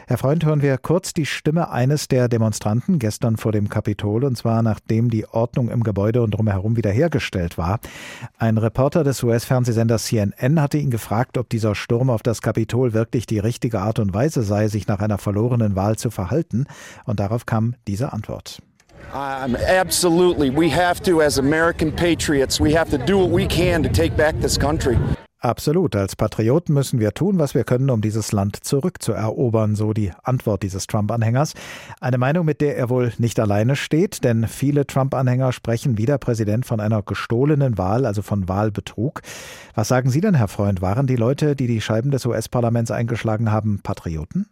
Herr 0.08 0.19
Freund, 0.19 0.44
hören 0.44 0.62
wir 0.62 0.78
kurz 0.78 1.14
die 1.14 1.26
Stimme 1.26 1.73
eines 1.73 2.06
der 2.06 2.28
Demonstranten 2.28 3.00
gestern 3.00 3.37
vor 3.37 3.50
dem 3.50 3.69
Kapitol, 3.69 4.23
und 4.23 4.38
zwar 4.38 4.62
nachdem 4.62 5.11
die 5.11 5.26
Ordnung 5.26 5.69
im 5.69 5.82
Gebäude 5.82 6.23
und 6.23 6.30
drumherum 6.30 6.76
wiederhergestellt 6.76 7.59
war. 7.59 7.80
Ein 8.38 8.56
Reporter 8.56 9.02
des 9.02 9.25
US-Fernsehsenders 9.25 10.04
CNN 10.04 10.61
hatte 10.61 10.78
ihn 10.78 10.90
gefragt, 10.90 11.37
ob 11.38 11.49
dieser 11.49 11.75
Sturm 11.75 12.09
auf 12.09 12.23
das 12.23 12.40
Kapitol 12.40 12.92
wirklich 12.92 13.26
die 13.26 13.40
richtige 13.40 13.80
Art 13.80 13.99
und 13.99 14.14
Weise 14.14 14.45
sei, 14.45 14.65
sich 14.68 14.87
nach 14.87 15.00
einer 15.00 15.18
verlorenen 15.18 15.76
Wahl 15.76 15.96
zu 15.96 16.11
verhalten. 16.11 16.66
Und 17.04 17.20
darauf 17.20 17.46
kam 17.46 17.75
diese 17.87 18.12
Antwort. 18.12 18.61
Um, 19.12 19.56
absolutely. 19.56 20.50
We 20.50 20.68
have 20.68 21.02
to, 21.02 21.20
as 21.20 21.38
American 21.38 21.92
patriots, 21.92 22.61
we 22.61 22.76
have 22.76 22.90
to 22.90 22.99
do 22.99 23.18
what 23.18 23.30
we 23.30 23.46
can 23.46 23.82
to 23.82 23.88
take 23.88 24.16
back 24.16 24.40
this 24.40 24.58
country. 24.58 24.99
Absolut. 25.38 25.94
Als 25.94 26.16
Patrioten 26.16 26.75
müssen 26.75 26.99
wir 26.99 27.12
tun, 27.12 27.38
was 27.38 27.54
wir 27.54 27.62
können, 27.62 27.90
um 27.90 28.00
dieses 28.00 28.32
Land 28.32 28.64
zurückzuerobern, 28.64 29.76
so 29.76 29.92
die 29.92 30.11
Antwort 30.25 30.62
dieses 30.62 30.88
Trump-Anhängers. 30.88 31.52
Eine 32.00 32.18
Meinung, 32.18 32.46
mit 32.46 32.61
der 32.61 32.76
er 32.76 32.88
wohl 32.90 33.12
nicht 33.18 33.38
alleine 33.38 33.76
steht, 33.76 34.25
denn 34.25 34.49
viele 34.49 34.87
Trump-Anhänger 34.87 35.52
sprechen 35.52 35.99
wie 35.99 36.06
der 36.06 36.18
Präsident 36.18 36.66
von 36.66 36.80
einer 36.80 37.02
gestohlenen 37.02 37.78
Wahl, 37.78 38.06
also 38.06 38.23
von 38.23 38.49
Wahlbetrug. 38.49 39.20
Was 39.75 39.87
sagen 39.88 40.11
Sie 40.11 40.20
denn, 40.20 40.35
Herr 40.35 40.49
Freund? 40.49 40.82
Waren 40.82 41.06
die 41.06 41.16
Leute, 41.16 41.54
die 41.54 41.68
die 41.68 41.80
Scheiben 41.80 42.11
des 42.11 42.26
US-Parlaments 42.26 42.90
eingeschlagen 42.90 43.52
haben, 43.52 43.80
Patrioten? 43.82 44.46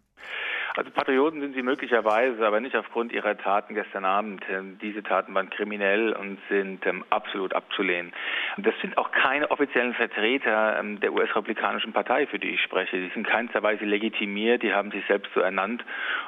Also 0.77 0.91
Patrioten 0.91 1.39
sind 1.39 1.55
sie 1.55 1.61
möglicherweise, 1.61 2.45
aber 2.45 2.59
nicht 2.59 2.75
aufgrund 2.75 3.13
ihrer 3.13 3.37
Taten 3.37 3.75
gestern 3.75 4.03
Abend. 4.03 4.43
Ähm, 4.49 4.77
diese 4.81 5.03
Taten 5.03 5.33
waren 5.33 5.49
kriminell 5.49 6.11
und 6.11 6.37
sind 6.49 6.85
ähm, 6.85 7.05
absolut 7.09 7.53
abzulehnen. 7.53 8.11
Das 8.57 8.73
sind 8.81 8.97
auch 8.97 9.11
keine 9.11 9.51
offiziellen 9.51 9.93
Vertreter 9.93 10.77
ähm, 10.77 10.99
der 10.99 11.13
US-Republikanischen 11.13 11.93
Partei, 11.93 12.27
für 12.27 12.39
die 12.39 12.49
ich 12.49 12.61
spreche. 12.61 12.97
Die 12.97 13.09
sind 13.13 13.25
keinster 13.25 13.63
Weise 13.63 13.85
legitimiert, 13.85 14.63
die 14.63 14.73
haben 14.73 14.91
sich 14.91 15.05
selbst 15.05 15.31
so 15.33 15.39
ernannt. 15.39 15.81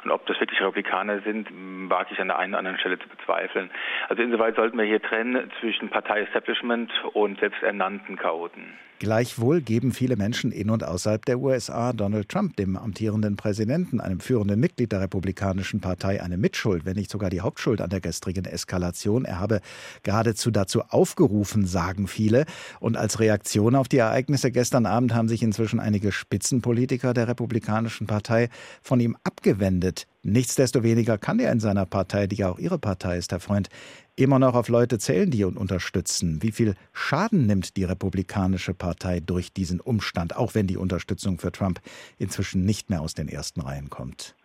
Und 0.05 0.11
ob 0.11 0.25
das 0.27 0.39
wirklich 0.39 0.61
Republikaner 0.61 1.19
sind, 1.23 1.49
wage 1.89 2.13
ich 2.13 2.19
an 2.21 2.29
der 2.29 2.39
einen 2.39 2.53
oder 2.53 2.59
anderen 2.59 2.79
Stelle 2.79 2.99
zu 2.99 3.09
bezweifeln. 3.09 3.69
Also 4.07 4.23
insoweit 4.23 4.55
sollten 4.55 4.77
wir 4.77 4.85
hier 4.85 5.01
trennen 5.01 5.51
zwischen 5.59 5.89
Partei-Establishment 5.89 6.89
und 7.11 7.37
selbsternannten 7.41 8.15
Chaoten. 8.15 8.77
Gleichwohl 8.99 9.61
geben 9.61 9.91
viele 9.91 10.15
Menschen 10.15 10.51
in 10.51 10.71
und 10.71 10.83
außerhalb 10.83 11.23
der 11.23 11.39
USA 11.39 11.93
Donald 11.93 12.29
Trump, 12.29 12.55
dem 12.55 12.75
amtierenden 12.75 13.35
Präsidenten, 13.35 14.01
einem 14.01 14.19
führenden 14.19 14.59
Mitglied 14.59 14.91
der 14.91 15.01
Republikanischen 15.01 15.81
Partei 15.81 16.23
eine 16.23 16.35
Mitschuld, 16.35 16.83
wenn 16.83 16.95
nicht 16.95 17.11
sogar 17.11 17.29
die 17.29 17.41
Hauptschuld 17.41 17.79
an 17.79 17.91
der 17.91 18.01
gestrigen 18.01 18.45
Eskalation. 18.45 19.23
Er 19.23 19.39
habe 19.39 19.61
geradezu 20.01 20.49
dazu 20.49 20.81
aufgerufen, 20.81 21.67
sagen 21.67 22.07
viele. 22.07 22.45
Und 22.79 22.97
als 22.97 23.19
Reaktion 23.19 23.75
auf 23.75 23.87
die 23.87 23.97
Ereignisse 23.97 24.51
gestern 24.51 24.87
Abend 24.87 25.13
haben 25.13 25.29
sich 25.29 25.43
inzwischen 25.43 25.79
einige 25.79 26.11
Spitzenpolitiker 26.11 27.13
der 27.13 27.27
Republikanischen 27.27 28.07
Partei 28.07 28.49
von 28.81 28.99
ihm 28.99 29.15
abgewendet. 29.23 30.07
Nichtsdestoweniger 30.23 31.19
kann 31.19 31.39
er 31.39 31.51
in 31.51 31.59
seiner 31.59 31.85
Partei, 31.85 32.25
die 32.25 32.37
ja 32.37 32.49
auch 32.49 32.59
Ihre 32.59 32.79
Partei 32.79 33.17
ist, 33.17 33.31
Herr 33.31 33.39
Freund, 33.39 33.69
immer 34.17 34.39
noch 34.39 34.55
auf 34.55 34.67
Leute 34.67 34.97
zählen, 34.97 35.29
die 35.29 35.41
ihn 35.41 35.55
unterstützen. 35.55 36.41
Wie 36.41 36.51
viel 36.51 36.75
Schaden 36.91 37.45
nimmt 37.45 37.77
die 37.77 37.83
Republikanische 37.83 38.73
Partei 38.73 39.19
durch 39.19 39.53
diesen 39.53 39.79
Umstand, 39.79 40.35
auch 40.35 40.55
wenn 40.55 40.67
die 40.67 40.75
Unterstützung 40.75 41.37
für 41.37 41.51
Trump 41.51 41.79
inzwischen 42.17 42.65
nicht 42.65 42.89
mehr 42.89 43.01
aus 43.01 43.13
den 43.13 43.29
ersten 43.29 43.61
Reihen 43.61 43.89
kommt? 43.89 44.35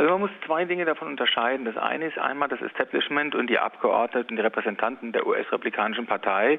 Also 0.00 0.12
man 0.12 0.20
muss 0.22 0.30
zwei 0.46 0.64
Dinge 0.64 0.86
davon 0.86 1.08
unterscheiden. 1.08 1.66
Das 1.66 1.76
eine 1.76 2.06
ist 2.06 2.16
einmal 2.16 2.48
das 2.48 2.62
Establishment 2.62 3.34
und 3.34 3.50
die 3.50 3.58
Abgeordneten, 3.58 4.34
die 4.34 4.40
Repräsentanten 4.40 5.12
der 5.12 5.26
US-Republikanischen 5.26 6.06
Partei 6.06 6.58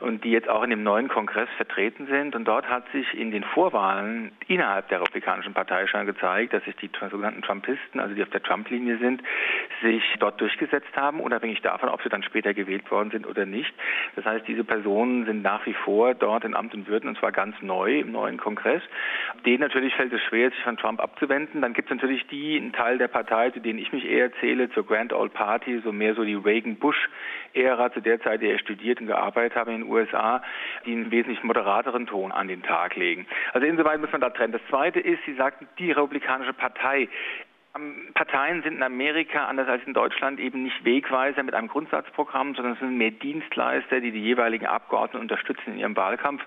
und 0.00 0.24
die 0.24 0.30
jetzt 0.30 0.46
auch 0.46 0.62
in 0.62 0.68
dem 0.68 0.82
neuen 0.82 1.08
Kongress 1.08 1.48
vertreten 1.56 2.06
sind. 2.06 2.36
Und 2.36 2.44
dort 2.44 2.68
hat 2.68 2.84
sich 2.92 3.14
in 3.14 3.30
den 3.30 3.44
Vorwahlen 3.44 4.32
innerhalb 4.46 4.88
der 4.90 5.00
Republikanischen 5.00 5.54
Partei 5.54 5.86
schon 5.86 6.04
gezeigt, 6.04 6.52
dass 6.52 6.62
sich 6.64 6.76
die 6.76 6.90
sogenannten 7.00 7.40
Trumpisten, 7.40 7.98
also 7.98 8.14
die 8.14 8.22
auf 8.22 8.28
der 8.28 8.42
Trump-Linie 8.42 8.98
sind, 8.98 9.22
sich 9.80 10.04
dort 10.18 10.38
durchgesetzt 10.42 10.94
haben, 10.94 11.20
unabhängig 11.20 11.62
davon, 11.62 11.88
ob 11.88 12.02
sie 12.02 12.10
dann 12.10 12.22
später 12.22 12.52
gewählt 12.52 12.90
worden 12.90 13.10
sind 13.10 13.26
oder 13.26 13.46
nicht. 13.46 13.72
Das 14.16 14.26
heißt, 14.26 14.46
diese 14.46 14.64
Personen 14.64 15.24
sind 15.24 15.40
nach 15.40 15.64
wie 15.64 15.72
vor 15.72 16.12
dort 16.12 16.44
in 16.44 16.54
Amt 16.54 16.74
und 16.74 16.86
Würden 16.88 17.08
und 17.08 17.16
zwar 17.16 17.32
ganz 17.32 17.56
neu 17.62 18.00
im 18.00 18.12
neuen 18.12 18.36
Kongress. 18.36 18.82
Denen 19.46 19.60
natürlich 19.60 19.94
fällt 19.94 20.12
es 20.12 20.20
schwer, 20.24 20.50
sich 20.50 20.62
von 20.62 20.76
Trump 20.76 21.00
abzuwenden. 21.00 21.62
Dann 21.62 21.72
gibt 21.72 21.90
es 21.90 21.94
natürlich 21.94 22.26
die, 22.26 22.58
ein 22.58 22.74
Teil 22.82 22.98
der 22.98 23.06
Partei, 23.06 23.50
zu 23.50 23.60
denen 23.60 23.78
ich 23.78 23.92
mich 23.92 24.04
eher 24.04 24.32
zähle, 24.40 24.68
zur 24.70 24.84
Grand 24.84 25.12
Old 25.12 25.32
Party, 25.34 25.80
so 25.84 25.92
mehr 25.92 26.16
so 26.16 26.24
die 26.24 26.34
Reagan-Bush-Ära, 26.34 27.92
zu 27.92 28.00
der 28.00 28.20
Zeit, 28.22 28.42
die 28.42 28.48
er 28.48 28.58
studiert 28.58 29.00
und 29.00 29.06
gearbeitet 29.06 29.56
habe 29.56 29.72
in 29.72 29.82
den 29.82 29.88
USA, 29.88 30.42
die 30.84 30.90
einen 30.90 31.12
wesentlich 31.12 31.44
moderateren 31.44 32.08
Ton 32.08 32.32
an 32.32 32.48
den 32.48 32.64
Tag 32.64 32.96
legen. 32.96 33.26
Also 33.52 33.68
insoweit 33.68 34.00
muss 34.00 34.10
man 34.10 34.20
da 34.20 34.30
trennen. 34.30 34.52
Das 34.52 34.66
Zweite 34.68 34.98
ist, 34.98 35.20
Sie 35.24 35.34
sagten, 35.34 35.68
die 35.78 35.92
Republikanische 35.92 36.54
Partei 36.54 37.08
Parteien 38.12 38.62
sind 38.62 38.76
in 38.76 38.82
Amerika, 38.82 39.46
anders 39.46 39.66
als 39.66 39.82
in 39.86 39.94
Deutschland, 39.94 40.38
eben 40.38 40.62
nicht 40.62 40.84
Wegweiser 40.84 41.42
mit 41.42 41.54
einem 41.54 41.68
Grundsatzprogramm, 41.68 42.54
sondern 42.54 42.76
sind 42.76 42.98
mehr 42.98 43.12
Dienstleister, 43.12 44.00
die 44.00 44.10
die 44.10 44.20
jeweiligen 44.20 44.66
Abgeordneten 44.66 45.22
unterstützen 45.22 45.72
in 45.72 45.78
ihrem 45.78 45.96
Wahlkampf. 45.96 46.42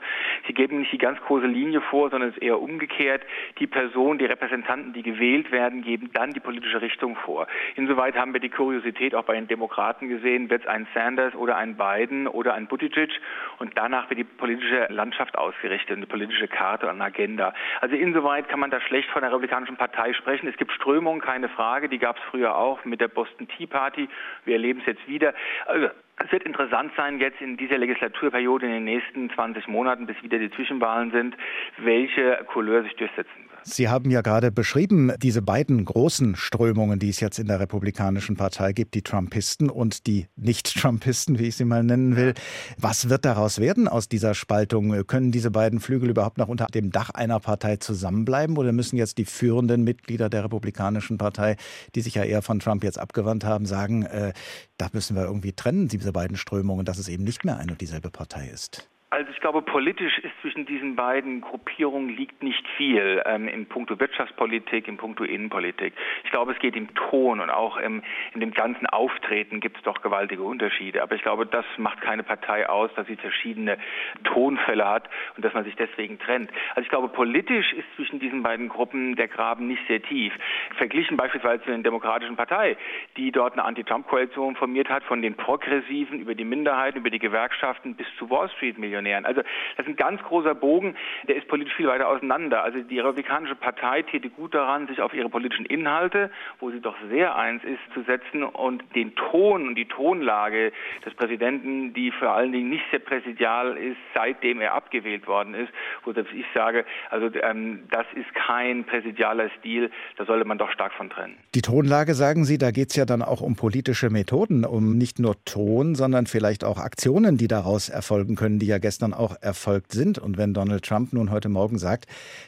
Sie 0.45 0.53
geben 0.53 0.79
nicht 0.79 0.91
die 0.91 0.99
ganz 0.99 1.19
große 1.21 1.47
Linie 1.47 1.81
vor, 1.81 2.11
sondern 2.11 2.29
es 2.29 2.35
ist 2.35 2.43
eher 2.43 2.61
umgekehrt. 2.61 3.23
Die 3.57 3.65
Personen, 3.65 4.19
die 4.19 4.25
Repräsentanten, 4.25 4.93
die 4.93 5.01
gewählt 5.01 5.51
werden, 5.51 5.81
geben 5.81 6.11
dann 6.13 6.31
die 6.31 6.39
politische 6.39 6.79
Richtung 6.81 7.15
vor. 7.15 7.47
Insoweit 7.75 8.15
haben 8.15 8.33
wir 8.33 8.39
die 8.39 8.49
Kuriosität 8.49 9.15
auch 9.15 9.25
bei 9.25 9.33
den 9.33 9.47
Demokraten 9.47 10.07
gesehen, 10.07 10.51
wird 10.51 10.61
es 10.61 10.67
ein 10.67 10.85
Sanders 10.93 11.33
oder 11.33 11.57
ein 11.57 11.75
Biden 11.75 12.27
oder 12.27 12.53
ein 12.53 12.67
Buttigieg 12.67 13.09
und 13.57 13.75
danach 13.75 14.11
wird 14.11 14.19
die 14.19 14.25
politische 14.25 14.85
Landschaft 14.89 15.35
ausgerichtet, 15.39 15.97
eine 15.97 16.05
politische 16.05 16.47
Karte 16.47 16.85
und 16.85 16.93
eine 16.93 17.05
Agenda. 17.05 17.55
Also 17.81 17.95
insoweit 17.95 18.47
kann 18.47 18.59
man 18.59 18.69
da 18.69 18.79
schlecht 18.79 19.09
von 19.09 19.23
der 19.23 19.31
Republikanischen 19.31 19.75
Partei 19.75 20.13
sprechen. 20.13 20.47
Es 20.47 20.57
gibt 20.57 20.71
Strömungen, 20.71 21.14
Veränderung, 21.15 21.19
keine 21.21 21.49
Frage. 21.49 21.89
Die 21.89 21.97
gab 21.97 22.17
es 22.17 22.23
früher 22.29 22.55
auch 22.55 22.83
mit 22.85 23.01
der 23.01 23.07
Boston 23.07 23.47
Tea 23.47 23.67
Party. 23.67 24.07
Wir 24.45 24.53
erleben 24.55 24.79
es 24.79 24.85
jetzt 24.85 25.07
wieder. 25.07 25.33
Also, 25.65 25.89
es 26.23 26.31
wird 26.31 26.43
interessant 26.43 26.91
sein, 26.95 27.19
jetzt 27.19 27.41
in 27.41 27.57
dieser 27.57 27.77
Legislaturperiode 27.77 28.65
in 28.65 28.71
den 28.71 28.83
nächsten 28.85 29.29
20 29.31 29.67
Monaten, 29.67 30.05
bis 30.05 30.21
wieder 30.23 30.39
die 30.39 30.51
Zwischenwahlen 30.51 31.11
sind, 31.11 31.35
welche 31.77 32.45
Couleur 32.47 32.83
sich 32.83 32.95
durchsetzen 32.95 33.49
wird. 33.49 33.54
Sie 33.67 33.89
haben 33.89 34.11
ja 34.11 34.21
gerade 34.21 34.51
beschrieben, 34.51 35.11
diese 35.17 35.41
beiden 35.41 35.83
großen 35.85 36.35
Strömungen, 36.35 36.99
die 36.99 37.09
es 37.09 37.19
jetzt 37.19 37.39
in 37.39 37.47
der 37.47 37.59
Republikanischen 37.59 38.35
Partei 38.35 38.73
gibt, 38.73 38.93
die 38.93 39.01
Trumpisten 39.01 39.71
und 39.71 40.05
die 40.05 40.27
Nicht-Trumpisten, 40.35 41.39
wie 41.39 41.47
ich 41.47 41.55
sie 41.55 41.65
mal 41.65 41.83
nennen 41.83 42.15
will. 42.15 42.35
Was 42.77 43.09
wird 43.09 43.25
daraus 43.25 43.59
werden 43.59 43.87
aus 43.87 44.07
dieser 44.07 44.35
Spaltung? 44.35 44.91
Können 45.07 45.31
diese 45.31 45.49
beiden 45.49 45.79
Flügel 45.79 46.11
überhaupt 46.11 46.37
noch 46.37 46.47
unter 46.47 46.67
dem 46.67 46.91
Dach 46.91 47.09
einer 47.09 47.39
Partei 47.39 47.77
zusammenbleiben 47.77 48.55
oder 48.55 48.71
müssen 48.71 48.97
jetzt 48.97 49.17
die 49.17 49.25
führenden 49.25 49.83
Mitglieder 49.83 50.29
der 50.29 50.43
Republikanischen 50.43 51.17
Partei, 51.17 51.55
die 51.95 52.01
sich 52.01 52.13
ja 52.13 52.23
eher 52.23 52.43
von 52.43 52.59
Trump 52.59 52.83
jetzt 52.83 52.99
abgewandt 52.99 53.45
haben, 53.45 53.65
sagen, 53.65 54.03
äh, 54.03 54.33
da 54.77 54.89
müssen 54.93 55.15
wir 55.15 55.23
irgendwie 55.23 55.53
trennen, 55.53 55.87
diese 55.87 56.11
beiden 56.11 56.37
Strömungen, 56.37 56.85
dass 56.85 56.99
es 56.99 57.07
eben 57.07 57.23
nicht 57.23 57.43
mehr 57.43 57.57
eine 57.57 57.71
und 57.71 57.81
dieselbe 57.81 58.11
Partei 58.11 58.47
ist? 58.47 58.87
Also 59.15 59.31
ich 59.31 59.39
glaube, 59.39 59.61
politisch 59.61 60.17
ist 60.19 60.33
zwischen 60.41 60.65
diesen 60.65 60.97
beiden 60.97 61.39
Gruppierungen 61.39 62.09
liegt 62.09 62.43
nicht 62.43 62.67
viel 62.75 63.23
ähm, 63.25 63.47
in 63.47 63.65
puncto 63.65 63.97
Wirtschaftspolitik, 63.97 64.89
in 64.89 64.97
puncto 64.97 65.23
Innenpolitik. 65.23 65.93
Ich 66.25 66.31
glaube, 66.31 66.51
es 66.51 66.59
geht 66.59 66.75
im 66.75 66.93
Ton 66.95 67.39
und 67.39 67.49
auch 67.49 67.77
im, 67.77 68.03
in 68.33 68.41
dem 68.41 68.51
ganzen 68.51 68.85
Auftreten 68.87 69.61
gibt 69.61 69.77
es 69.77 69.83
doch 69.83 70.01
gewaltige 70.01 70.43
Unterschiede. 70.43 71.01
Aber 71.01 71.15
ich 71.15 71.21
glaube, 71.21 71.45
das 71.45 71.63
macht 71.77 72.01
keine 72.01 72.23
Partei 72.23 72.67
aus, 72.67 72.91
dass 72.97 73.07
sie 73.07 73.15
verschiedene 73.15 73.77
Tonfälle 74.25 74.85
hat 74.85 75.09
und 75.37 75.45
dass 75.45 75.53
man 75.53 75.63
sich 75.63 75.77
deswegen 75.77 76.19
trennt. 76.19 76.49
Also 76.71 76.81
ich 76.81 76.89
glaube, 76.89 77.07
politisch 77.07 77.71
ist 77.71 77.87
zwischen 77.95 78.19
diesen 78.19 78.43
beiden 78.43 78.67
Gruppen 78.67 79.15
der 79.15 79.29
Graben 79.29 79.65
nicht 79.65 79.87
sehr 79.87 80.01
tief. 80.01 80.33
Verglichen 80.75 81.15
beispielsweise 81.15 81.63
zu 81.63 81.69
der 81.69 81.77
Demokratischen 81.77 82.35
Partei, 82.35 82.75
die 83.15 83.31
dort 83.31 83.53
eine 83.53 83.63
Anti-Trump-Koalition 83.63 84.57
formiert 84.57 84.89
hat, 84.89 85.05
von 85.05 85.21
den 85.21 85.35
Progressiven 85.35 86.19
über 86.19 86.35
die 86.35 86.43
Minderheiten, 86.43 86.97
über 86.97 87.09
die 87.09 87.19
Gewerkschaften 87.19 87.95
bis 87.95 88.07
zu 88.19 88.29
Wall 88.29 88.49
Street-Millionären 88.49 89.04
annähern. 89.05 89.25
Also 89.25 89.41
das 89.77 89.85
ist 89.85 89.87
ein 89.87 89.95
ganz 89.95 90.21
großer 90.23 90.55
Bogen, 90.55 90.95
der 91.27 91.35
ist 91.35 91.47
politisch 91.47 91.75
viel 91.75 91.87
weiter 91.87 92.07
auseinander. 92.07 92.63
Also 92.63 92.79
die 92.79 92.99
Republikanische 92.99 93.55
Partei 93.55 94.01
täte 94.01 94.29
gut 94.29 94.53
daran, 94.53 94.87
sich 94.87 95.01
auf 95.01 95.13
ihre 95.13 95.29
politischen 95.29 95.65
Inhalte, 95.65 96.31
wo 96.59 96.71
sie 96.71 96.79
doch 96.79 96.95
sehr 97.09 97.35
eins 97.35 97.63
ist, 97.63 97.79
zu 97.93 98.01
setzen 98.03 98.43
und 98.43 98.83
den 98.95 99.15
Ton 99.15 99.67
und 99.67 99.75
die 99.75 99.85
Tonlage 99.85 100.71
des 101.05 101.13
Präsidenten, 101.13 101.93
die 101.93 102.11
vor 102.11 102.31
allen 102.31 102.51
Dingen 102.51 102.69
nicht 102.69 102.83
sehr 102.91 102.99
präsidial 102.99 103.77
ist, 103.77 103.97
seitdem 104.13 104.61
er 104.61 104.73
abgewählt 104.73 105.27
worden 105.27 105.53
ist, 105.53 105.71
wo 106.03 106.13
selbst 106.13 106.33
ich 106.33 106.45
sage, 106.53 106.85
also 107.09 107.29
ähm, 107.41 107.83
das 107.91 108.05
ist 108.15 108.33
kein 108.33 108.85
präsidialer 108.85 109.49
Stil, 109.59 109.91
da 110.17 110.25
sollte 110.25 110.45
man 110.45 110.57
doch 110.57 110.71
stark 110.71 110.93
von 110.93 111.09
trennen. 111.09 111.37
Die 111.53 111.61
Tonlage, 111.61 112.13
sagen 112.13 112.45
Sie, 112.45 112.57
da 112.57 112.71
geht 112.71 112.89
es 112.89 112.95
ja 112.95 113.05
dann 113.05 113.21
auch 113.21 113.41
um 113.41 113.55
politische 113.55 114.09
Methoden, 114.09 114.65
um 114.65 114.97
nicht 114.97 115.19
nur 115.19 115.35
Ton, 115.45 115.95
sondern 115.95 116.25
vielleicht 116.25 116.63
auch 116.63 116.77
Aktionen, 116.77 117.37
die 117.37 117.47
daraus 117.47 117.89
erfolgen 117.89 118.35
können, 118.35 118.59
die 118.59 118.67
ja 118.67 118.77
gestern 118.77 118.94
auch 119.13 119.35
erfolgt 119.41 119.91
sind. 119.91 120.17
Und 120.17 120.37
wenn 120.37 120.53
Donald 120.53 120.83
Trump 120.85 121.13
nun 121.13 121.31
heute 121.31 121.49
Morgen 121.49 121.77
sagt, 121.77 122.05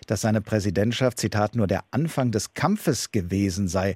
dass 0.07 0.21
seine 0.21 0.41
Präsidentschaft, 0.41 1.19
Zitat, 1.19 1.55
nur 1.55 1.67
der 1.67 1.83
Anfang 1.91 2.31
des 2.31 2.53
Kampfes 2.53 3.11
gewesen 3.11 3.67
sei, 3.67 3.95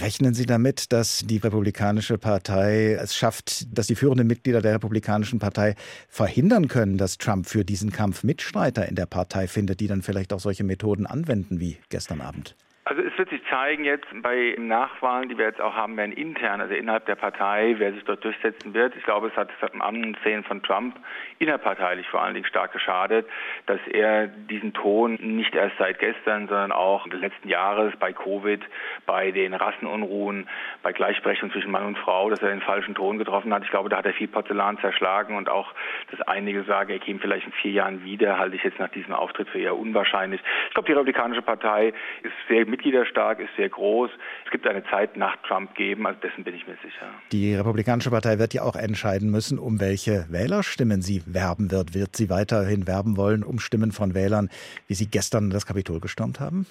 rechnen 0.00 0.34
Sie 0.34 0.46
damit, 0.46 0.92
dass 0.92 1.24
die 1.24 1.38
Republikanische 1.38 2.18
Partei 2.18 2.92
es 2.92 3.14
schafft, 3.14 3.66
dass 3.76 3.86
die 3.86 3.94
führenden 3.94 4.26
Mitglieder 4.26 4.62
der 4.62 4.74
Republikanischen 4.74 5.38
Partei 5.38 5.74
verhindern 6.08 6.68
können, 6.68 6.98
dass 6.98 7.18
Trump 7.18 7.46
für 7.46 7.64
diesen 7.64 7.90
Kampf 7.90 8.22
Mitstreiter 8.22 8.88
in 8.88 8.94
der 8.94 9.06
Partei 9.06 9.48
findet, 9.48 9.80
die 9.80 9.86
dann 9.86 10.02
vielleicht 10.02 10.32
auch 10.32 10.40
solche 10.40 10.64
Methoden 10.64 11.06
anwenden 11.06 11.60
wie 11.60 11.78
gestern 11.88 12.20
Abend? 12.20 12.54
Also 12.88 13.02
es 13.02 13.18
wird 13.18 13.28
sich 13.28 13.42
zeigen 13.50 13.84
jetzt 13.84 14.06
bei 14.22 14.56
Nachwahlen, 14.58 15.28
die 15.28 15.36
wir 15.36 15.44
jetzt 15.44 15.60
auch 15.60 15.74
haben 15.74 15.94
werden, 15.98 16.12
intern, 16.12 16.62
also 16.62 16.72
innerhalb 16.72 17.04
der 17.04 17.16
Partei, 17.16 17.74
wer 17.76 17.92
sich 17.92 18.02
dort 18.04 18.24
durchsetzen 18.24 18.72
wird. 18.72 18.96
Ich 18.96 19.04
glaube, 19.04 19.26
es 19.26 19.36
hat, 19.36 19.50
es 19.54 19.62
hat 19.62 19.74
im 19.74 19.82
Ansehen 19.82 20.42
von 20.42 20.62
Trump 20.62 20.96
innerparteilich 21.38 22.08
vor 22.08 22.22
allen 22.22 22.32
Dingen 22.32 22.46
stark 22.46 22.72
geschadet, 22.72 23.28
dass 23.66 23.78
er 23.88 24.26
diesen 24.26 24.72
Ton 24.72 25.18
nicht 25.20 25.54
erst 25.54 25.76
seit 25.76 25.98
gestern, 25.98 26.48
sondern 26.48 26.72
auch 26.72 27.06
des 27.08 27.20
letzten 27.20 27.50
Jahres 27.50 27.94
bei 28.00 28.14
Covid, 28.14 28.64
bei 29.04 29.32
den 29.32 29.52
Rassenunruhen, 29.52 30.48
bei 30.82 30.92
Gleichberechtigung 30.92 31.52
zwischen 31.52 31.70
Mann 31.70 31.84
und 31.84 31.98
Frau, 31.98 32.30
dass 32.30 32.40
er 32.40 32.48
den 32.48 32.62
falschen 32.62 32.94
Ton 32.94 33.18
getroffen 33.18 33.52
hat. 33.52 33.64
Ich 33.64 33.70
glaube, 33.70 33.90
da 33.90 33.98
hat 33.98 34.06
er 34.06 34.14
viel 34.14 34.28
Porzellan 34.28 34.78
zerschlagen 34.78 35.36
und 35.36 35.50
auch, 35.50 35.74
dass 36.10 36.22
einige 36.22 36.62
sagen, 36.62 36.90
er 36.90 37.00
käme 37.00 37.18
vielleicht 37.20 37.44
in 37.44 37.52
vier 37.52 37.72
Jahren 37.72 38.02
wieder, 38.02 38.38
halte 38.38 38.56
ich 38.56 38.64
jetzt 38.64 38.78
nach 38.78 38.88
diesem 38.88 39.12
Auftritt 39.12 39.50
für 39.50 39.58
eher 39.58 39.76
unwahrscheinlich. 39.76 40.40
Ich 40.68 40.74
glaube, 40.74 40.86
die 40.86 40.92
Republikanische 40.92 41.42
Partei 41.42 41.92
ist 42.22 42.32
sehr 42.48 42.64
mitgliederstark, 42.78 43.40
ist 43.40 43.50
sehr 43.56 43.68
groß. 43.68 44.10
Es 44.44 44.50
gibt 44.50 44.66
eine 44.66 44.84
Zeit 44.84 45.16
nach 45.16 45.36
Trump 45.46 45.74
geben, 45.74 46.06
also 46.06 46.18
dessen 46.20 46.44
bin 46.44 46.54
ich 46.54 46.66
mir 46.66 46.76
sicher. 46.82 47.06
Die 47.32 47.54
Republikanische 47.54 48.10
Partei 48.10 48.38
wird 48.38 48.54
ja 48.54 48.62
auch 48.62 48.76
entscheiden 48.76 49.30
müssen, 49.30 49.58
um 49.58 49.80
welche 49.80 50.26
Wählerstimmen 50.30 51.02
sie 51.02 51.22
werben 51.26 51.70
wird. 51.70 51.94
Wird 51.94 52.16
sie 52.16 52.30
weiterhin 52.30 52.86
werben 52.86 53.16
wollen 53.16 53.42
um 53.42 53.58
Stimmen 53.58 53.92
von 53.92 54.14
Wählern, 54.14 54.48
wie 54.86 54.94
sie 54.94 55.10
gestern 55.10 55.50
das 55.50 55.66
Kapitol 55.66 56.00
gestürmt 56.00 56.40
haben? 56.40 56.66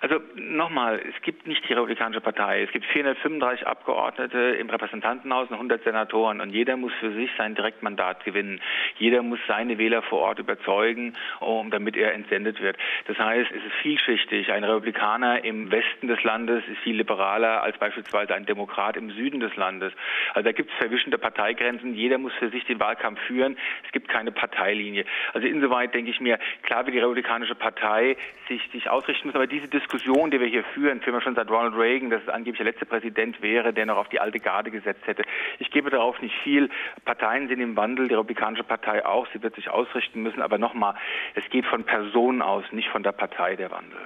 Also 0.00 0.20
nochmal, 0.36 1.00
es 1.08 1.20
gibt 1.22 1.48
nicht 1.48 1.68
die 1.68 1.72
Republikanische 1.72 2.20
Partei. 2.20 2.62
Es 2.62 2.70
gibt 2.70 2.84
435 2.86 3.66
Abgeordnete 3.66 4.38
im 4.38 4.70
Repräsentantenhaus 4.70 5.48
und 5.48 5.54
100 5.54 5.82
Senatoren 5.82 6.40
und 6.40 6.50
jeder 6.50 6.76
muss 6.76 6.92
für 7.00 7.12
sich 7.12 7.30
sein 7.36 7.56
Direktmandat 7.56 8.24
gewinnen. 8.24 8.60
Jeder 8.98 9.22
muss 9.22 9.40
seine 9.48 9.76
Wähler 9.76 10.02
vor 10.02 10.20
Ort 10.20 10.38
überzeugen, 10.38 11.14
um, 11.40 11.72
damit 11.72 11.96
er 11.96 12.14
entsendet 12.14 12.60
wird. 12.60 12.76
Das 13.08 13.18
heißt, 13.18 13.50
es 13.50 13.64
ist 13.64 13.74
vielschichtig. 13.82 14.52
Ein 14.52 14.62
Republikaner 14.62 15.44
im 15.44 15.72
Westen 15.72 16.06
des 16.06 16.22
Landes 16.22 16.62
ist 16.70 16.78
viel 16.78 16.96
liberaler 16.96 17.64
als 17.64 17.76
beispielsweise 17.78 18.36
ein 18.36 18.46
Demokrat 18.46 18.96
im 18.96 19.10
Süden 19.10 19.40
des 19.40 19.56
Landes. 19.56 19.92
Also 20.32 20.44
da 20.44 20.52
gibt 20.52 20.70
es 20.70 20.76
verwischende 20.76 21.18
Parteigrenzen. 21.18 21.94
Jeder 21.94 22.18
muss 22.18 22.32
für 22.34 22.50
sich 22.50 22.64
den 22.66 22.78
Wahlkampf 22.78 23.18
führen. 23.22 23.56
Es 23.84 23.90
gibt 23.90 24.08
keine 24.08 24.30
Parteilinie. 24.30 25.04
Also 25.34 25.48
insoweit 25.48 25.92
denke 25.92 26.12
ich 26.12 26.20
mir, 26.20 26.38
klar 26.62 26.86
wie 26.86 26.92
die 26.92 27.00
Republikanische 27.00 27.56
Partei 27.56 28.16
sich, 28.46 28.62
sich 28.70 28.88
ausrichten 28.88 29.26
muss, 29.26 29.34
aber 29.34 29.48
diese 29.48 29.66
Diskussion, 29.66 29.87
die 29.88 30.30
die 30.30 30.40
wir 30.40 30.46
hier 30.46 30.64
führen, 30.74 31.00
führen 31.00 31.14
wir 31.14 31.20
schon 31.20 31.34
seit 31.34 31.50
Ronald 31.50 31.74
Reagan, 31.74 32.10
dass 32.10 32.22
es 32.22 32.28
angeblich 32.28 32.58
der 32.58 32.66
letzte 32.72 32.86
Präsident 32.86 33.40
wäre, 33.42 33.72
der 33.72 33.86
noch 33.86 33.96
auf 33.96 34.08
die 34.08 34.20
alte 34.20 34.38
Garde 34.38 34.70
gesetzt 34.70 35.06
hätte. 35.06 35.22
Ich 35.58 35.70
gebe 35.70 35.90
darauf 35.90 36.20
nicht 36.20 36.34
viel. 36.42 36.68
Parteien 37.04 37.48
sind 37.48 37.60
im 37.60 37.76
Wandel, 37.76 38.08
die 38.08 38.14
Republikanische 38.14 38.64
Partei 38.64 39.04
auch. 39.04 39.26
Sie 39.32 39.42
wird 39.42 39.54
sich 39.54 39.70
ausrichten 39.70 40.22
müssen. 40.22 40.42
Aber 40.42 40.58
nochmal, 40.58 40.94
es 41.34 41.48
geht 41.50 41.66
von 41.66 41.84
Personen 41.84 42.42
aus, 42.42 42.64
nicht 42.72 42.88
von 42.88 43.02
der 43.02 43.12
Partei 43.12 43.56
der 43.56 43.70
Wandel 43.70 43.98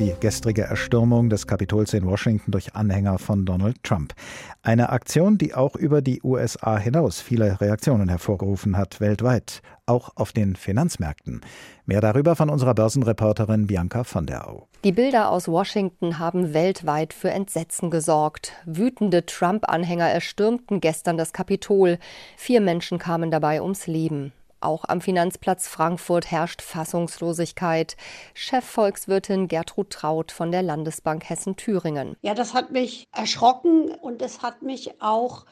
die 0.00 0.14
gestrige 0.18 0.62
Erstürmung 0.62 1.28
des 1.28 1.46
Kapitols 1.46 1.92
in 1.92 2.06
Washington 2.06 2.52
durch 2.52 2.74
Anhänger 2.74 3.18
von 3.18 3.44
Donald 3.44 3.82
Trump. 3.82 4.14
Eine 4.62 4.88
Aktion, 4.88 5.36
die 5.36 5.54
auch 5.54 5.76
über 5.76 6.00
die 6.00 6.22
USA 6.24 6.78
hinaus 6.78 7.20
viele 7.20 7.60
Reaktionen 7.60 8.08
hervorgerufen 8.08 8.78
hat, 8.78 9.00
weltweit, 9.00 9.60
auch 9.84 10.16
auf 10.16 10.32
den 10.32 10.56
Finanzmärkten. 10.56 11.42
Mehr 11.84 12.00
darüber 12.00 12.34
von 12.34 12.48
unserer 12.48 12.74
Börsenreporterin 12.74 13.66
Bianca 13.66 14.04
von 14.04 14.24
der 14.24 14.48
Au. 14.48 14.68
Die 14.84 14.92
Bilder 14.92 15.30
aus 15.30 15.48
Washington 15.48 16.18
haben 16.18 16.54
weltweit 16.54 17.12
für 17.12 17.30
Entsetzen 17.30 17.90
gesorgt. 17.90 18.54
Wütende 18.64 19.26
Trump-Anhänger 19.26 20.08
erstürmten 20.08 20.80
gestern 20.80 21.18
das 21.18 21.34
Kapitol. 21.34 21.98
Vier 22.38 22.62
Menschen 22.62 22.98
kamen 22.98 23.30
dabei 23.30 23.60
ums 23.60 23.86
Leben. 23.86 24.32
Auch 24.60 24.84
am 24.86 25.00
Finanzplatz 25.00 25.68
Frankfurt 25.68 26.30
herrscht 26.30 26.60
Fassungslosigkeit. 26.60 27.96
Chefvolkswirtin 28.34 29.48
Gertrud 29.48 29.90
Traut 29.90 30.32
von 30.32 30.52
der 30.52 30.62
Landesbank 30.62 31.28
Hessen-Thüringen. 31.28 32.16
Ja, 32.22 32.34
das 32.34 32.52
hat 32.52 32.70
mich 32.70 33.08
erschrocken 33.12 33.90
und 33.90 34.20
es 34.20 34.42
hat 34.42 34.62
mich 34.62 35.00
auch 35.00 35.46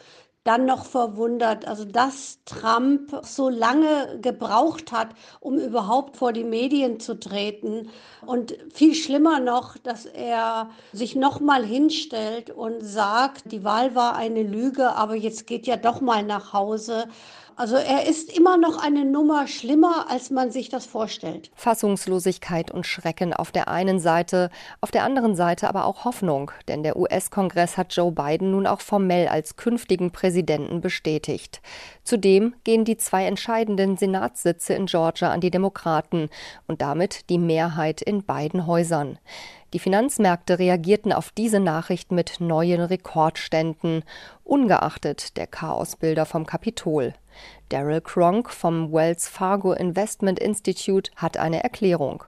dann 0.48 0.64
noch 0.64 0.86
verwundert, 0.86 1.66
also 1.66 1.84
dass 1.84 2.38
Trump 2.46 3.20
so 3.22 3.50
lange 3.50 4.18
gebraucht 4.22 4.92
hat, 4.92 5.08
um 5.40 5.58
überhaupt 5.58 6.16
vor 6.16 6.32
die 6.32 6.44
Medien 6.44 7.00
zu 7.00 7.20
treten 7.20 7.90
und 8.24 8.56
viel 8.72 8.94
schlimmer 8.94 9.40
noch, 9.40 9.76
dass 9.76 10.06
er 10.06 10.70
sich 10.92 11.16
noch 11.16 11.40
mal 11.40 11.64
hinstellt 11.64 12.50
und 12.50 12.80
sagt, 12.82 13.52
die 13.52 13.62
Wahl 13.62 13.94
war 13.94 14.16
eine 14.16 14.42
Lüge, 14.42 14.96
aber 14.96 15.16
jetzt 15.16 15.46
geht 15.46 15.66
ja 15.66 15.76
doch 15.76 16.00
mal 16.00 16.22
nach 16.22 16.54
Hause. 16.54 17.08
Also 17.58 17.74
er 17.74 18.06
ist 18.06 18.32
immer 18.38 18.56
noch 18.56 18.80
eine 18.80 19.04
Nummer 19.04 19.48
schlimmer, 19.48 20.06
als 20.08 20.30
man 20.30 20.52
sich 20.52 20.68
das 20.68 20.86
vorstellt. 20.86 21.50
Fassungslosigkeit 21.56 22.70
und 22.70 22.86
Schrecken 22.86 23.34
auf 23.34 23.50
der 23.50 23.66
einen 23.66 23.98
Seite, 23.98 24.50
auf 24.80 24.92
der 24.92 25.02
anderen 25.02 25.34
Seite 25.34 25.68
aber 25.68 25.84
auch 25.84 26.04
Hoffnung, 26.04 26.52
denn 26.68 26.84
der 26.84 26.96
US-Kongress 26.96 27.76
hat 27.76 27.92
Joe 27.96 28.12
Biden 28.12 28.52
nun 28.52 28.68
auch 28.68 28.80
formell 28.80 29.26
als 29.26 29.56
künftigen 29.56 30.12
Präsidenten 30.12 30.80
bestätigt. 30.80 31.60
Zudem 32.04 32.54
gehen 32.62 32.84
die 32.84 32.96
zwei 32.96 33.24
entscheidenden 33.24 33.96
Senatssitze 33.96 34.74
in 34.74 34.86
Georgia 34.86 35.32
an 35.32 35.40
die 35.40 35.50
Demokraten 35.50 36.28
und 36.68 36.80
damit 36.80 37.28
die 37.28 37.38
Mehrheit 37.38 38.02
in 38.02 38.22
beiden 38.22 38.68
Häusern. 38.68 39.18
Die 39.74 39.80
Finanzmärkte 39.80 40.58
reagierten 40.58 41.12
auf 41.12 41.30
diese 41.30 41.60
Nachricht 41.60 42.10
mit 42.10 42.36
neuen 42.40 42.80
Rekordständen, 42.80 44.02
ungeachtet 44.44 45.36
der 45.36 45.46
Chaosbilder 45.46 46.24
vom 46.24 46.46
Kapitol. 46.46 47.12
Daryl 47.68 48.00
Kronk 48.00 48.50
vom 48.50 48.92
Wells 48.92 49.28
Fargo 49.28 49.74
Investment 49.74 50.38
Institute 50.38 51.10
hat 51.16 51.36
eine 51.36 51.62
Erklärung. 51.62 52.24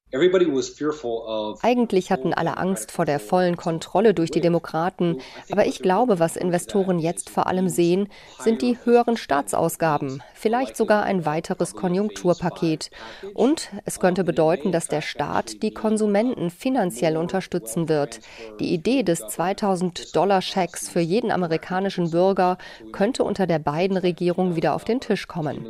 Eigentlich 1.63 2.13
hatten 2.13 2.35
alle 2.35 2.59
Angst 2.59 2.91
vor 2.91 3.07
der 3.07 3.19
vollen 3.21 3.57
Kontrolle 3.57 4.13
durch 4.13 4.31
die 4.31 4.43
Demokraten, 4.43 5.19
aber 5.51 5.67
ich 5.67 5.81
glaube, 5.81 6.19
was 6.19 6.37
Investoren 6.37 6.99
jetzt 6.99 7.31
vor 7.31 7.47
allem 7.47 7.71
sehen, 7.71 8.09
sind 8.39 8.61
die 8.61 8.77
höheren 8.85 9.17
Staatsausgaben, 9.17 10.23
vielleicht 10.35 10.77
sogar 10.77 11.05
ein 11.05 11.25
weiteres 11.25 11.75
Konjunkturpaket. 11.75 12.91
Und 13.33 13.71
es 13.87 13.99
könnte 13.99 14.25
bedeuten, 14.25 14.73
dass 14.73 14.89
der 14.89 15.01
Staat 15.01 15.63
die 15.63 15.73
Konsumenten 15.73 16.51
finanziell 16.51 17.17
unterstützen 17.17 17.89
wird. 17.89 18.21
Die 18.59 18.75
Idee 18.75 19.03
des 19.05 19.23
2000-Dollar-Schecks 19.23 20.91
für 20.91 21.01
jeden 21.01 21.31
amerikanischen 21.31 22.11
Bürger 22.11 22.59
könnte 22.93 23.25
unter 23.25 23.47
der 23.47 23.59
beiden 23.59 23.97
Regierung 23.97 24.57
wieder 24.57 24.75
auf 24.75 24.85
den 24.85 25.00
Tisch 25.01 25.27
kommen. 25.27 25.67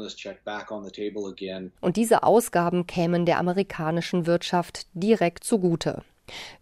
Und 1.81 1.97
diese 1.97 2.23
Ausgaben 2.23 2.87
kämen 2.87 3.27
der 3.27 3.39
amerikanischen 3.39 4.27
Wirtschaft 4.27 4.87
direkt 4.95 5.45
zugute. 5.45 6.03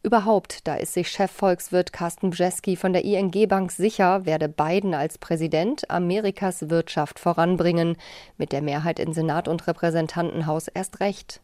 Überhaupt, 0.03 0.67
da 0.67 0.77
ist 0.77 0.95
sich 0.95 1.09
Chefvolkswirt 1.09 1.93
Carsten 1.93 2.31
Bjeski 2.31 2.77
von 2.77 2.93
der 2.93 3.05
ING 3.05 3.31
Bank 3.49 3.71
sicher, 3.71 4.25
werde 4.25 4.49
Biden 4.49 4.95
als 4.95 5.19
Präsident 5.19 5.91
Amerikas 5.91 6.71
Wirtschaft 6.71 7.19
voranbringen, 7.19 7.97
mit 8.37 8.52
der 8.52 8.63
Mehrheit 8.63 8.99
in 8.99 9.13
Senat 9.13 9.49
und 9.49 9.67
Repräsentantenhaus 9.67 10.69
erst 10.69 11.00
recht, 11.00 11.41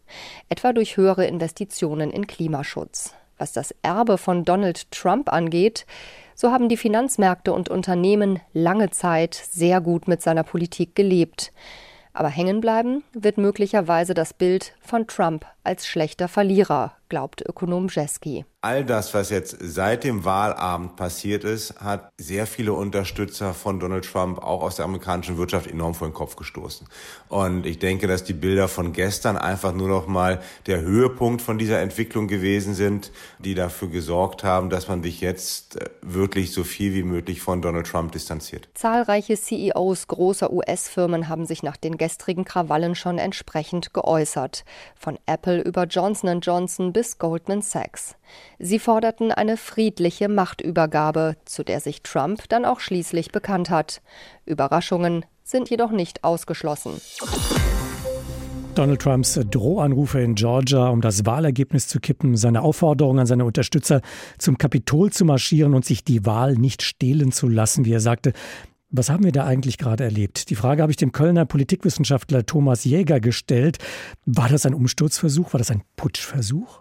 etwa 0.48 0.72
durch 0.72 0.96
höhere 0.96 1.26
Investitionen 1.26 2.10
in 2.10 2.26
Klimaschutz. 2.26 3.14
Was 3.36 3.52
das 3.52 3.74
Erbe 3.82 4.16
von 4.16 4.44
Donald 4.44 4.90
Trump 4.90 5.32
angeht, 5.32 5.86
so 6.34 6.50
haben 6.50 6.68
die 6.68 6.76
Finanzmärkte 6.76 7.52
und 7.52 7.68
Unternehmen 7.68 8.40
lange 8.52 8.90
Zeit 8.90 9.34
sehr 9.34 9.80
gut 9.80 10.08
mit 10.08 10.22
seiner 10.22 10.42
Politik 10.42 10.94
gelebt. 10.94 11.52
Aber 12.12 12.28
hängen 12.28 12.60
bleiben 12.60 13.02
wird 13.12 13.38
möglicherweise 13.38 14.14
das 14.14 14.34
Bild 14.34 14.74
von 14.80 15.06
Trump 15.06 15.46
als 15.64 15.86
schlechter 15.86 16.28
Verlierer, 16.28 16.92
glaubt 17.08 17.42
Ökonom 17.46 17.88
Jeski. 17.88 18.44
All 18.60 18.82
das, 18.82 19.12
was 19.12 19.28
jetzt 19.28 19.58
seit 19.60 20.04
dem 20.04 20.24
Wahlabend 20.24 20.96
passiert 20.96 21.44
ist, 21.44 21.80
hat 21.80 22.08
sehr 22.18 22.46
viele 22.46 22.72
Unterstützer 22.72 23.52
von 23.52 23.78
Donald 23.78 24.10
Trump 24.10 24.38
auch 24.38 24.62
aus 24.62 24.76
der 24.76 24.86
amerikanischen 24.86 25.36
Wirtschaft 25.36 25.66
enorm 25.66 25.92
vor 25.94 26.08
den 26.08 26.14
Kopf 26.14 26.34
gestoßen. 26.34 26.88
Und 27.28 27.66
ich 27.66 27.78
denke, 27.78 28.06
dass 28.06 28.24
die 28.24 28.32
Bilder 28.32 28.66
von 28.68 28.94
gestern 28.94 29.36
einfach 29.36 29.74
nur 29.74 29.88
noch 29.88 30.06
mal 30.06 30.40
der 30.66 30.80
Höhepunkt 30.80 31.42
von 31.42 31.58
dieser 31.58 31.80
Entwicklung 31.80 32.26
gewesen 32.26 32.72
sind, 32.72 33.12
die 33.38 33.54
dafür 33.54 33.88
gesorgt 33.88 34.44
haben, 34.44 34.70
dass 34.70 34.88
man 34.88 35.02
sich 35.02 35.20
jetzt 35.20 35.76
äh, 35.76 35.90
wirklich 36.00 36.52
so 36.52 36.64
viel 36.64 36.94
wie 36.94 37.02
möglich 37.02 37.42
von 37.42 37.60
Donald 37.60 37.86
Trump 37.86 38.12
distanziert. 38.12 38.68
Zahlreiche 38.72 39.36
CEOs 39.36 40.08
großer 40.08 40.50
US-Firmen 40.50 41.28
haben 41.28 41.44
sich 41.44 41.62
nach 41.62 41.76
den 41.76 41.98
gestrigen 41.98 42.46
Krawallen 42.46 42.94
schon 42.94 43.18
entsprechend 43.18 43.92
geäußert. 43.92 44.64
Von 44.96 45.18
Apple 45.26 45.53
Apple 45.54 45.60
über 45.62 45.84
Johnson 45.84 46.40
Johnson 46.40 46.92
bis 46.92 47.18
Goldman 47.18 47.62
Sachs. 47.62 48.16
Sie 48.58 48.78
forderten 48.78 49.30
eine 49.30 49.56
friedliche 49.56 50.28
Machtübergabe, 50.28 51.36
zu 51.44 51.62
der 51.62 51.80
sich 51.80 52.02
Trump 52.02 52.48
dann 52.48 52.64
auch 52.64 52.80
schließlich 52.80 53.30
bekannt 53.30 53.70
hat. 53.70 54.02
Überraschungen 54.46 55.24
sind 55.42 55.70
jedoch 55.70 55.90
nicht 55.90 56.24
ausgeschlossen. 56.24 57.00
Donald 58.74 59.00
Trumps 59.00 59.38
Drohanrufe 59.50 60.20
in 60.20 60.34
Georgia, 60.34 60.88
um 60.88 61.00
das 61.00 61.24
Wahlergebnis 61.24 61.86
zu 61.86 62.00
kippen, 62.00 62.36
seine 62.36 62.62
Aufforderung 62.62 63.20
an 63.20 63.26
seine 63.26 63.44
Unterstützer, 63.44 64.00
zum 64.38 64.58
Kapitol 64.58 65.12
zu 65.12 65.24
marschieren 65.24 65.74
und 65.74 65.84
sich 65.84 66.02
die 66.02 66.26
Wahl 66.26 66.54
nicht 66.54 66.82
stehlen 66.82 67.30
zu 67.30 67.48
lassen, 67.48 67.84
wie 67.84 67.92
er 67.92 68.00
sagte, 68.00 68.32
was 68.96 69.10
haben 69.10 69.24
wir 69.24 69.32
da 69.32 69.44
eigentlich 69.44 69.76
gerade 69.76 70.04
erlebt? 70.04 70.50
Die 70.50 70.54
Frage 70.54 70.82
habe 70.82 70.92
ich 70.92 70.96
dem 70.96 71.10
Kölner 71.10 71.44
Politikwissenschaftler 71.44 72.46
Thomas 72.46 72.84
Jäger 72.84 73.18
gestellt. 73.18 73.78
War 74.24 74.48
das 74.48 74.66
ein 74.66 74.74
Umsturzversuch? 74.74 75.52
War 75.52 75.58
das 75.58 75.70
ein 75.70 75.82
Putschversuch? 75.96 76.80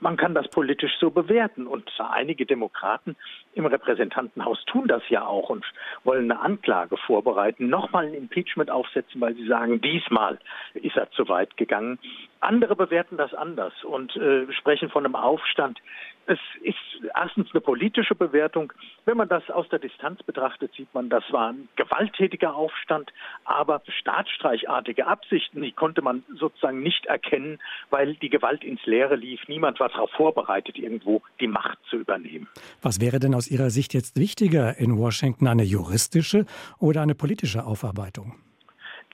Man 0.00 0.16
kann 0.16 0.34
das 0.34 0.48
politisch 0.48 0.92
so 0.98 1.10
bewerten. 1.10 1.66
Und 1.66 1.90
einige 1.98 2.46
Demokraten 2.46 3.16
im 3.54 3.66
Repräsentantenhaus 3.66 4.64
tun 4.66 4.88
das 4.88 5.02
ja 5.08 5.26
auch 5.26 5.50
und 5.50 5.64
wollen 6.04 6.30
eine 6.30 6.40
Anklage 6.40 6.96
vorbereiten, 6.96 7.68
nochmal 7.68 8.06
ein 8.06 8.14
Impeachment 8.14 8.70
aufsetzen, 8.70 9.20
weil 9.20 9.34
sie 9.34 9.46
sagen, 9.46 9.80
diesmal 9.80 10.38
ist 10.74 10.96
er 10.96 11.10
zu 11.10 11.28
weit 11.28 11.56
gegangen. 11.56 11.98
Andere 12.40 12.76
bewerten 12.76 13.16
das 13.16 13.34
anders 13.34 13.72
und 13.84 14.16
äh, 14.16 14.50
sprechen 14.52 14.88
von 14.88 15.04
einem 15.04 15.16
Aufstand. 15.16 15.80
Es 16.28 16.40
ist 16.62 16.76
erstens 17.14 17.48
eine 17.52 17.60
politische 17.60 18.16
Bewertung. 18.16 18.72
Wenn 19.04 19.16
man 19.16 19.28
das 19.28 19.48
aus 19.48 19.68
der 19.68 19.78
Distanz 19.78 20.22
betrachtet, 20.24 20.72
sieht 20.74 20.92
man, 20.92 21.08
das 21.08 21.22
war 21.30 21.50
ein 21.50 21.68
gewalttätiger 21.76 22.54
Aufstand, 22.54 23.12
aber 23.44 23.80
staatsstreichartige 23.86 25.06
Absichten, 25.06 25.62
die 25.62 25.70
konnte 25.70 26.02
man 26.02 26.24
sozusagen 26.34 26.82
nicht 26.82 27.06
erkennen, 27.06 27.60
weil 27.90 28.14
die 28.14 28.28
Gewalt 28.28 28.64
ins 28.64 28.84
Leere 28.86 29.14
lief. 29.14 29.40
Niemand 29.46 29.78
war 29.78 29.88
darauf 29.88 30.10
vorbereitet, 30.10 30.76
irgendwo 30.78 31.22
die 31.38 31.46
Macht 31.46 31.78
zu 31.88 31.96
übernehmen. 31.96 32.48
Was 32.82 33.00
wäre 33.00 33.20
denn 33.20 33.34
aus 33.34 33.48
Ihrer 33.48 33.70
Sicht 33.70 33.94
jetzt 33.94 34.18
wichtiger 34.18 34.76
in 34.78 34.98
Washington, 34.98 35.46
eine 35.46 35.62
juristische 35.62 36.44
oder 36.80 37.02
eine 37.02 37.14
politische 37.14 37.64
Aufarbeitung? 37.64 38.34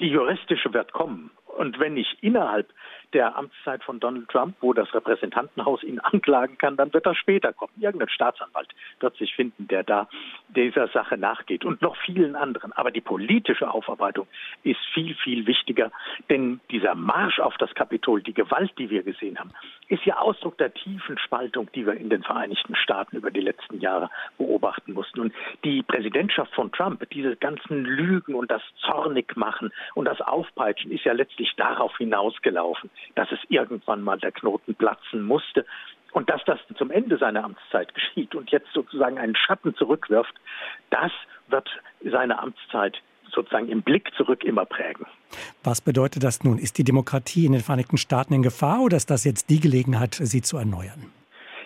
Die 0.00 0.08
juristische 0.08 0.72
wird 0.72 0.92
kommen. 0.92 1.30
Und 1.58 1.78
wenn 1.78 1.94
nicht 1.94 2.16
innerhalb 2.22 2.72
der 3.14 3.36
Amtszeit 3.36 3.82
von 3.84 4.00
Donald 4.00 4.28
Trump, 4.28 4.56
wo 4.60 4.72
das 4.72 4.92
Repräsentantenhaus 4.94 5.82
ihn 5.82 6.00
anklagen 6.00 6.58
kann, 6.58 6.76
dann 6.76 6.92
wird 6.92 7.06
das 7.06 7.16
später 7.16 7.52
kommen. 7.52 7.72
Irgendein 7.78 8.08
Staatsanwalt 8.08 8.68
wird 9.00 9.16
sich 9.16 9.34
finden, 9.34 9.68
der 9.68 9.82
da 9.82 10.08
dieser 10.48 10.88
Sache 10.88 11.16
nachgeht 11.16 11.64
und 11.64 11.82
noch 11.82 11.96
vielen 11.96 12.36
anderen. 12.36 12.72
Aber 12.72 12.90
die 12.90 13.00
politische 13.00 13.70
Aufarbeitung 13.70 14.26
ist 14.62 14.80
viel, 14.92 15.14
viel 15.14 15.46
wichtiger, 15.46 15.90
denn 16.30 16.60
dieser 16.70 16.94
Marsch 16.94 17.40
auf 17.40 17.56
das 17.58 17.74
Kapitol, 17.74 18.22
die 18.22 18.34
Gewalt, 18.34 18.72
die 18.78 18.90
wir 18.90 19.02
gesehen 19.02 19.38
haben, 19.38 19.50
ist 19.88 20.04
ja 20.04 20.18
Ausdruck 20.18 20.58
der 20.58 20.72
tiefen 20.72 21.18
Spaltung, 21.18 21.70
die 21.74 21.86
wir 21.86 21.94
in 21.94 22.08
den 22.08 22.22
Vereinigten 22.22 22.74
Staaten 22.76 23.16
über 23.16 23.30
die 23.30 23.40
letzten 23.40 23.80
Jahre 23.80 24.10
beobachten 24.38 24.92
mussten. 24.92 25.20
Und 25.20 25.34
die 25.64 25.82
Präsidentschaft 25.82 26.54
von 26.54 26.72
Trump, 26.72 27.08
diese 27.10 27.36
ganzen 27.36 27.84
Lügen 27.84 28.34
und 28.34 28.50
das 28.50 28.62
Zornigmachen 28.80 29.72
und 29.94 30.06
das 30.06 30.20
Aufpeitschen 30.20 30.90
ist 30.90 31.04
ja 31.04 31.12
letztlich 31.12 31.52
darauf 31.56 31.96
hinausgelaufen, 31.98 32.90
dass 33.14 33.30
es 33.32 33.38
irgendwann 33.48 34.02
mal 34.02 34.18
der 34.18 34.32
Knoten 34.32 34.74
platzen 34.74 35.22
musste. 35.22 35.64
Und 36.12 36.28
dass 36.28 36.42
das 36.44 36.58
zum 36.76 36.90
Ende 36.90 37.16
seiner 37.16 37.44
Amtszeit 37.44 37.94
geschieht 37.94 38.34
und 38.34 38.50
jetzt 38.50 38.68
sozusagen 38.74 39.18
einen 39.18 39.34
Schatten 39.34 39.74
zurückwirft, 39.74 40.34
das 40.90 41.10
wird 41.48 41.68
seine 42.04 42.38
Amtszeit 42.38 42.98
sozusagen 43.30 43.68
im 43.68 43.82
Blick 43.82 44.12
zurück 44.14 44.44
immer 44.44 44.66
prägen. 44.66 45.06
Was 45.64 45.80
bedeutet 45.80 46.22
das 46.22 46.44
nun? 46.44 46.58
Ist 46.58 46.76
die 46.76 46.84
Demokratie 46.84 47.46
in 47.46 47.52
den 47.52 47.62
Vereinigten 47.62 47.96
Staaten 47.96 48.34
in 48.34 48.42
Gefahr 48.42 48.82
oder 48.82 48.98
ist 48.98 49.10
das 49.10 49.24
jetzt 49.24 49.48
die 49.48 49.60
Gelegenheit, 49.60 50.14
sie 50.14 50.42
zu 50.42 50.58
erneuern? 50.58 51.10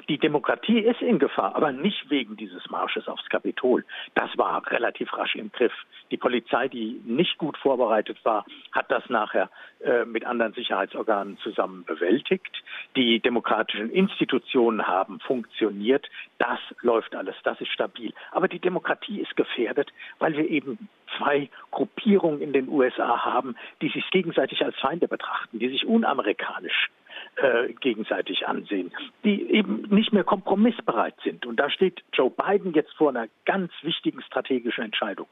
Die 0.09 0.19
Demokratie 0.19 0.79
ist 0.79 1.03
in 1.03 1.19
Gefahr, 1.19 1.57
aber 1.57 1.73
nicht 1.73 2.09
wegen 2.11 2.37
dieses 2.37 2.71
Marsches 2.71 3.09
aufs 3.09 3.29
Kapitol. 3.29 3.85
Das 4.15 4.31
war 4.39 4.65
relativ 4.71 5.13
rasch 5.13 5.35
im 5.35 5.51
Griff. 5.51 5.73
Die 6.13 6.17
Polizei, 6.17 6.69
die 6.69 7.01
nicht 7.05 7.39
gut 7.39 7.57
vorbereitet 7.59 8.25
war, 8.25 8.45
hat 8.71 8.89
das 8.91 9.09
nachher 9.11 9.51
äh, 9.81 10.05
mit 10.05 10.25
anderen 10.25 10.53
Sicherheitsorganen 10.53 11.39
zusammen 11.39 11.85
bewältigt. 11.85 12.63
Die 12.95 13.19
demokratischen 13.19 13.91
Institutionen 13.91 14.87
haben 14.87 15.19
funktioniert. 15.19 16.09
Das 16.39 16.61
läuft 16.83 17.17
alles, 17.17 17.35
das 17.43 17.61
ist 17.61 17.73
stabil. 17.73 18.13
Aber 18.31 18.47
die 18.47 18.61
Demokratie 18.61 19.21
ist 19.21 19.35
gefährdet, 19.35 19.93
weil 20.21 20.37
wir 20.37 20.49
eben 20.49 20.89
zwei 21.19 21.51
Gruppierungen 21.73 22.41
in 22.41 22.53
den 22.53 22.69
USA 22.69 23.25
haben, 23.25 23.57
die 23.83 23.89
sich 23.89 24.09
gegenseitig 24.13 24.65
als 24.65 24.77
Feinde 24.77 25.09
betrachten, 25.09 25.59
die 25.59 25.69
sich 25.69 25.85
unamerikanisch 25.85 26.91
äh, 27.37 27.73
gegenseitig 27.81 28.47
ansehen, 28.47 28.93
die 29.25 29.51
eben 29.51 29.83
nicht 29.91 30.13
mehr 30.13 30.25
kompromissbereit 30.25 31.15
sind. 31.23 31.47
Und 31.47 31.57
da 31.57 31.71
steht 31.71 32.03
Joe 32.13 32.31
Biden 32.31 32.73
jetzt 32.73 32.93
vor 32.95 33.11
einer 33.11 33.29
ganz 33.45 33.73
wichtigen 33.83 34.23
strategischen 34.23 34.85
Entscheidung. 34.85 35.27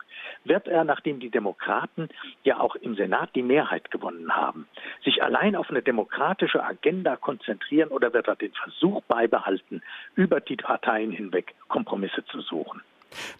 Wird 0.45 0.69
er, 0.69 0.85
nachdem 0.85 1.21
die 1.21 1.31
Demokraten 1.31 2.09
ja 2.43 2.61
auch 2.61 2.77
im 2.77 2.95
Senat 2.95 3.35
die 3.35 3.43
Mehrheit 3.43 3.90
gewonnen 3.90 4.37
haben, 4.37 4.69
sich 5.03 5.23
allein 5.23 5.57
auf 5.57 5.71
eine 5.71 5.83
demokratische 5.83 6.62
Agenda 6.62 7.17
konzentrieren 7.17 7.88
oder 7.88 8.12
wird 8.12 8.29
er 8.29 8.37
den 8.37 8.53
Versuch 8.53 9.03
beibehalten, 9.05 9.83
über 10.14 10.40
die 10.40 10.57
Parteien 10.57 11.11
hinweg 11.11 11.55
Kompromisse 11.69 12.25
zu 12.27 12.40
suchen? 12.40 12.83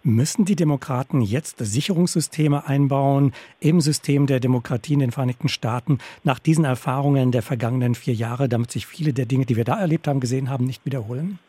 Müssen 0.03 0.45
die 0.45 0.55
Demokraten 0.55 1.21
jetzt 1.21 1.57
Sicherungssysteme 1.59 2.67
einbauen 2.67 3.33
im 3.59 3.81
System 3.81 4.27
der 4.27 4.39
Demokratie 4.39 4.93
in 4.93 4.99
den 4.99 5.11
Vereinigten 5.11 5.49
Staaten 5.49 5.99
nach 6.23 6.39
diesen 6.39 6.65
Erfahrungen 6.65 7.31
der 7.31 7.41
vergangenen 7.41 7.95
vier 7.95 8.13
Jahre, 8.13 8.49
damit 8.49 8.71
sich 8.71 8.85
viele 8.85 9.13
der 9.13 9.25
Dinge, 9.25 9.45
die 9.45 9.55
wir 9.55 9.63
da 9.63 9.79
erlebt 9.79 10.07
haben, 10.07 10.19
gesehen 10.19 10.49
haben, 10.49 10.65
nicht 10.65 10.85
wiederholen? 10.85 11.39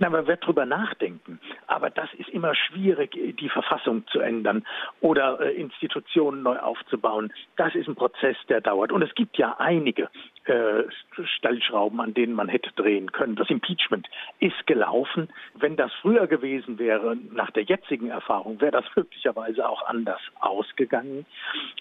Na, 0.00 0.08
man 0.08 0.26
wird 0.26 0.44
drüber 0.44 0.64
nachdenken. 0.64 1.38
Aber 1.66 1.90
das 1.90 2.08
ist 2.14 2.30
immer 2.30 2.54
schwierig, 2.54 3.10
die 3.38 3.48
Verfassung 3.50 4.06
zu 4.06 4.20
ändern 4.20 4.64
oder 5.02 5.38
äh, 5.40 5.52
Institutionen 5.52 6.42
neu 6.42 6.58
aufzubauen. 6.58 7.30
Das 7.56 7.74
ist 7.74 7.86
ein 7.86 7.96
Prozess, 7.96 8.36
der 8.48 8.62
dauert. 8.62 8.92
Und 8.92 9.02
es 9.02 9.14
gibt 9.14 9.36
ja 9.36 9.56
einige 9.58 10.08
äh, 10.44 10.84
Stellschrauben, 11.36 12.00
an 12.00 12.14
denen 12.14 12.32
man 12.32 12.48
hätte 12.48 12.70
drehen 12.72 13.12
können. 13.12 13.36
Das 13.36 13.50
Impeachment 13.50 14.08
ist 14.38 14.66
gelaufen. 14.66 15.28
Wenn 15.54 15.76
das 15.76 15.92
früher 16.00 16.26
gewesen 16.26 16.78
wäre, 16.78 17.16
nach 17.32 17.50
der 17.50 17.64
jetzigen 17.64 18.08
Erfahrung, 18.08 18.60
wäre 18.60 18.72
das 18.72 18.84
möglicherweise 18.96 19.68
auch 19.68 19.86
anders 19.86 20.20
ausgegangen. 20.40 21.26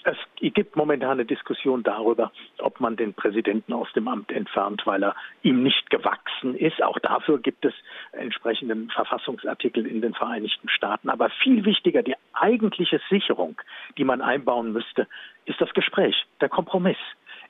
Es 0.03 0.17
gibt 0.41 0.75
momentan 0.75 1.11
eine 1.11 1.25
Diskussion 1.25 1.83
darüber, 1.83 2.31
ob 2.59 2.79
man 2.79 2.97
den 2.97 3.13
Präsidenten 3.13 3.73
aus 3.73 3.91
dem 3.93 4.07
Amt 4.07 4.31
entfernt, 4.31 4.81
weil 4.85 5.03
er 5.03 5.15
ihm 5.41 5.63
nicht 5.63 5.89
gewachsen 5.89 6.55
ist. 6.55 6.83
Auch 6.83 6.99
dafür 6.99 7.39
gibt 7.39 7.63
es 7.65 7.73
entsprechenden 8.11 8.89
Verfassungsartikel 8.89 9.85
in 9.85 10.01
den 10.01 10.13
Vereinigten 10.13 10.69
Staaten. 10.69 11.09
Aber 11.09 11.29
viel 11.43 11.63
wichtiger, 11.65 12.03
die 12.03 12.15
eigentliche 12.33 12.99
Sicherung, 13.09 13.61
die 13.97 14.03
man 14.03 14.21
einbauen 14.21 14.73
müsste, 14.73 15.07
ist 15.45 15.59
das 15.61 15.73
Gespräch, 15.73 16.15
der 16.41 16.49
Kompromiss, 16.49 16.97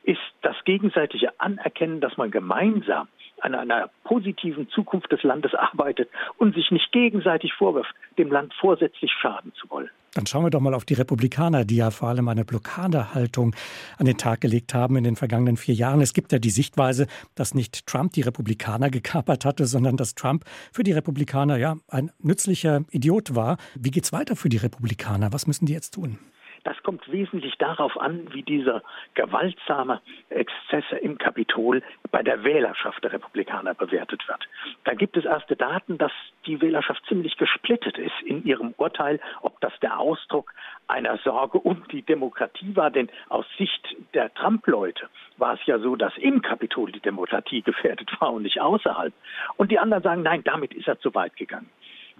ist 0.03 0.19
das 0.41 0.55
gegenseitige 0.65 1.39
Anerkennen, 1.39 2.01
dass 2.01 2.17
man 2.17 2.31
gemeinsam 2.31 3.07
an 3.41 3.55
einer 3.55 3.89
positiven 4.03 4.69
Zukunft 4.69 5.11
des 5.11 5.23
Landes 5.23 5.53
arbeitet 5.53 6.09
und 6.37 6.55
sich 6.55 6.71
nicht 6.71 6.91
gegenseitig 6.91 7.53
vorwirft, 7.53 7.93
dem 8.17 8.31
Land 8.31 8.53
vorsätzlich 8.59 9.11
schaden 9.11 9.53
zu 9.53 9.69
wollen. 9.69 9.89
Dann 10.15 10.25
schauen 10.25 10.43
wir 10.43 10.49
doch 10.49 10.59
mal 10.59 10.73
auf 10.73 10.85
die 10.85 10.95
Republikaner, 10.95 11.65
die 11.65 11.77
ja 11.77 11.91
vor 11.91 12.09
allem 12.09 12.27
eine 12.27 12.43
Blockadehaltung 12.43 13.55
an 13.97 14.05
den 14.07 14.17
Tag 14.17 14.41
gelegt 14.41 14.73
haben 14.73 14.95
in 14.95 15.03
den 15.03 15.15
vergangenen 15.15 15.55
vier 15.55 15.75
Jahren. 15.75 16.01
Es 16.01 16.13
gibt 16.13 16.31
ja 16.31 16.39
die 16.39 16.49
Sichtweise, 16.49 17.05
dass 17.35 17.53
nicht 17.53 17.85
Trump 17.85 18.13
die 18.13 18.21
Republikaner 18.21 18.89
gekapert 18.89 19.45
hatte, 19.45 19.65
sondern 19.65 19.97
dass 19.97 20.15
Trump 20.15 20.45
für 20.73 20.83
die 20.83 20.93
Republikaner 20.93 21.57
ja 21.57 21.75
ein 21.87 22.11
nützlicher 22.19 22.85
Idiot 22.89 23.35
war. 23.35 23.57
Wie 23.75 23.91
geht's 23.91 24.11
weiter 24.11 24.35
für 24.35 24.49
die 24.49 24.57
Republikaner? 24.57 25.31
Was 25.31 25.45
müssen 25.45 25.67
die 25.67 25.73
jetzt 25.73 25.91
tun? 25.91 26.17
Das 26.63 26.81
kommt 26.83 27.09
wesentlich 27.11 27.55
darauf 27.57 27.99
an, 27.99 28.33
wie 28.33 28.43
dieser 28.43 28.81
gewaltsame 29.13 30.01
Exzesse 30.29 30.97
im 30.97 31.17
Kapitol 31.17 31.81
bei 32.11 32.23
der 32.23 32.43
Wählerschaft 32.43 33.03
der 33.03 33.13
Republikaner 33.13 33.73
bewertet 33.73 34.27
wird. 34.27 34.47
Da 34.83 34.93
gibt 34.93 35.17
es 35.17 35.25
erste 35.25 35.55
Daten, 35.55 35.97
dass 35.97 36.11
die 36.45 36.61
Wählerschaft 36.61 37.03
ziemlich 37.07 37.37
gesplittet 37.37 37.97
ist 37.97 38.21
in 38.25 38.43
ihrem 38.45 38.73
Urteil, 38.77 39.19
ob 39.41 39.59
das 39.61 39.73
der 39.81 39.99
Ausdruck 39.99 40.53
einer 40.87 41.17
Sorge 41.19 41.59
um 41.59 41.83
die 41.91 42.01
Demokratie 42.01 42.75
war. 42.75 42.91
Denn 42.91 43.09
aus 43.29 43.45
Sicht 43.57 43.95
der 44.13 44.33
Trump-Leute 44.33 45.07
war 45.37 45.53
es 45.53 45.65
ja 45.65 45.79
so, 45.79 45.95
dass 45.95 46.15
im 46.17 46.41
Kapitol 46.41 46.91
die 46.91 46.99
Demokratie 46.99 47.61
gefährdet 47.61 48.09
war 48.19 48.33
und 48.33 48.43
nicht 48.43 48.59
außerhalb. 48.59 49.13
Und 49.57 49.71
die 49.71 49.79
anderen 49.79 50.03
sagen, 50.03 50.23
nein, 50.23 50.43
damit 50.43 50.73
ist 50.73 50.87
er 50.87 50.99
zu 50.99 51.13
weit 51.13 51.35
gegangen. 51.35 51.69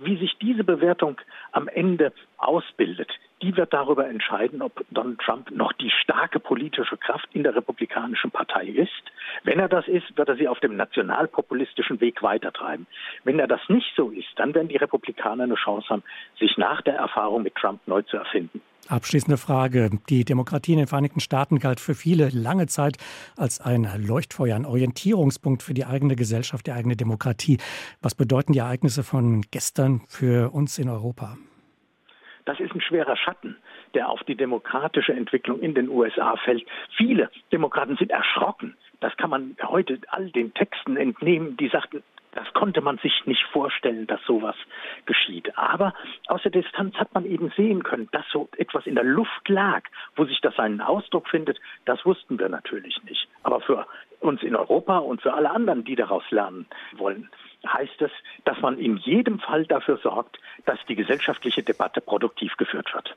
Wie 0.01 0.17
sich 0.17 0.37
diese 0.41 0.63
Bewertung 0.63 1.19
am 1.51 1.67
Ende 1.67 2.13
ausbildet, 2.37 3.11
die 3.41 3.55
wird 3.57 3.73
darüber 3.73 4.07
entscheiden, 4.07 4.61
ob 4.61 4.85
Donald 4.91 5.19
Trump 5.19 5.51
noch 5.51 5.73
die 5.73 5.89
starke 5.89 6.39
politische 6.39 6.95
Kraft 6.97 7.27
in 7.33 7.43
der 7.43 7.55
Republikanischen 7.55 8.31
Partei 8.31 8.65
ist. 8.65 8.91
Wenn 9.43 9.59
er 9.59 9.67
das 9.67 9.87
ist, 9.87 10.17
wird 10.17 10.29
er 10.29 10.37
sie 10.37 10.47
auf 10.47 10.59
dem 10.61 10.77
nationalpopulistischen 10.77 11.99
Weg 11.99 12.23
weitertreiben. 12.23 12.87
Wenn 13.25 13.39
er 13.39 13.47
das 13.47 13.61
nicht 13.67 13.93
so 13.95 14.09
ist, 14.09 14.29
dann 14.37 14.53
werden 14.53 14.69
die 14.69 14.77
Republikaner 14.77 15.43
eine 15.43 15.55
Chance 15.55 15.89
haben, 15.89 16.03
sich 16.39 16.57
nach 16.57 16.81
der 16.81 16.95
Erfahrung 16.95 17.43
mit 17.43 17.55
Trump 17.55 17.81
neu 17.85 18.01
zu 18.03 18.15
erfinden. 18.15 18.61
Abschließende 18.89 19.37
Frage. 19.37 19.91
Die 20.09 20.25
Demokratie 20.25 20.71
in 20.71 20.79
den 20.79 20.87
Vereinigten 20.87 21.19
Staaten 21.19 21.59
galt 21.59 21.79
für 21.79 21.93
viele 21.93 22.29
lange 22.29 22.65
Zeit 22.65 22.97
als 23.37 23.61
ein 23.61 23.87
Leuchtfeuer, 24.03 24.55
ein 24.55 24.65
Orientierungspunkt 24.65 25.61
für 25.61 25.75
die 25.75 25.85
eigene 25.85 26.15
Gesellschaft, 26.15 26.65
die 26.65 26.71
eigene 26.71 26.95
Demokratie. 26.95 27.59
Was 28.01 28.15
bedeuten 28.15 28.53
die 28.53 28.59
Ereignisse 28.59 29.03
von 29.03 29.43
gestern 29.51 30.01
für 30.07 30.51
uns 30.51 30.79
in 30.79 30.89
Europa? 30.89 31.37
Das 32.45 32.59
ist 32.59 32.73
ein 32.73 32.81
schwerer 32.81 33.15
Schatten, 33.15 33.57
der 33.93 34.09
auf 34.09 34.23
die 34.23 34.35
demokratische 34.35 35.13
Entwicklung 35.13 35.59
in 35.59 35.75
den 35.75 35.87
USA 35.87 36.35
fällt. 36.43 36.65
Viele 36.97 37.29
Demokraten 37.51 37.95
sind 37.95 38.09
erschrocken. 38.09 38.75
Das 39.01 39.15
kann 39.17 39.29
man 39.29 39.55
heute 39.61 39.99
all 40.07 40.31
den 40.31 40.51
Texten 40.55 40.97
entnehmen, 40.97 41.57
die 41.57 41.69
sagten, 41.69 42.01
das 42.33 42.51
konnte 42.53 42.81
man 42.81 42.97
sich 42.99 43.25
nicht 43.25 43.43
vorstellen, 43.51 44.07
dass 44.07 44.21
sowas 44.25 44.55
geschieht. 45.05 45.57
Aber 45.57 45.93
aus 46.27 46.41
der 46.43 46.51
Distanz 46.51 46.95
hat 46.95 47.13
man 47.13 47.25
eben 47.25 47.51
sehen 47.55 47.83
können, 47.83 48.07
dass 48.11 48.25
so 48.31 48.49
etwas 48.57 48.85
in 48.85 48.95
der 48.95 49.03
Luft 49.03 49.49
lag, 49.49 49.83
wo 50.15 50.25
sich 50.25 50.39
das 50.41 50.55
seinen 50.55 50.81
Ausdruck 50.81 51.27
findet. 51.27 51.59
Das 51.85 52.05
wussten 52.05 52.39
wir 52.39 52.49
natürlich 52.49 53.01
nicht. 53.03 53.27
Aber 53.43 53.61
für 53.61 53.87
uns 54.19 54.43
in 54.43 54.55
Europa 54.55 54.99
und 54.99 55.21
für 55.21 55.33
alle 55.33 55.49
anderen, 55.49 55.83
die 55.83 55.95
daraus 55.95 56.23
lernen 56.29 56.67
wollen, 56.97 57.29
heißt 57.67 58.01
es, 58.01 58.11
dass 58.45 58.59
man 58.61 58.77
in 58.77 58.97
jedem 58.97 59.39
Fall 59.39 59.65
dafür 59.65 59.97
sorgt, 59.97 60.39
dass 60.65 60.79
die 60.87 60.95
gesellschaftliche 60.95 61.63
Debatte 61.63 62.01
produktiv 62.01 62.55
geführt 62.57 62.93
wird. 62.93 63.15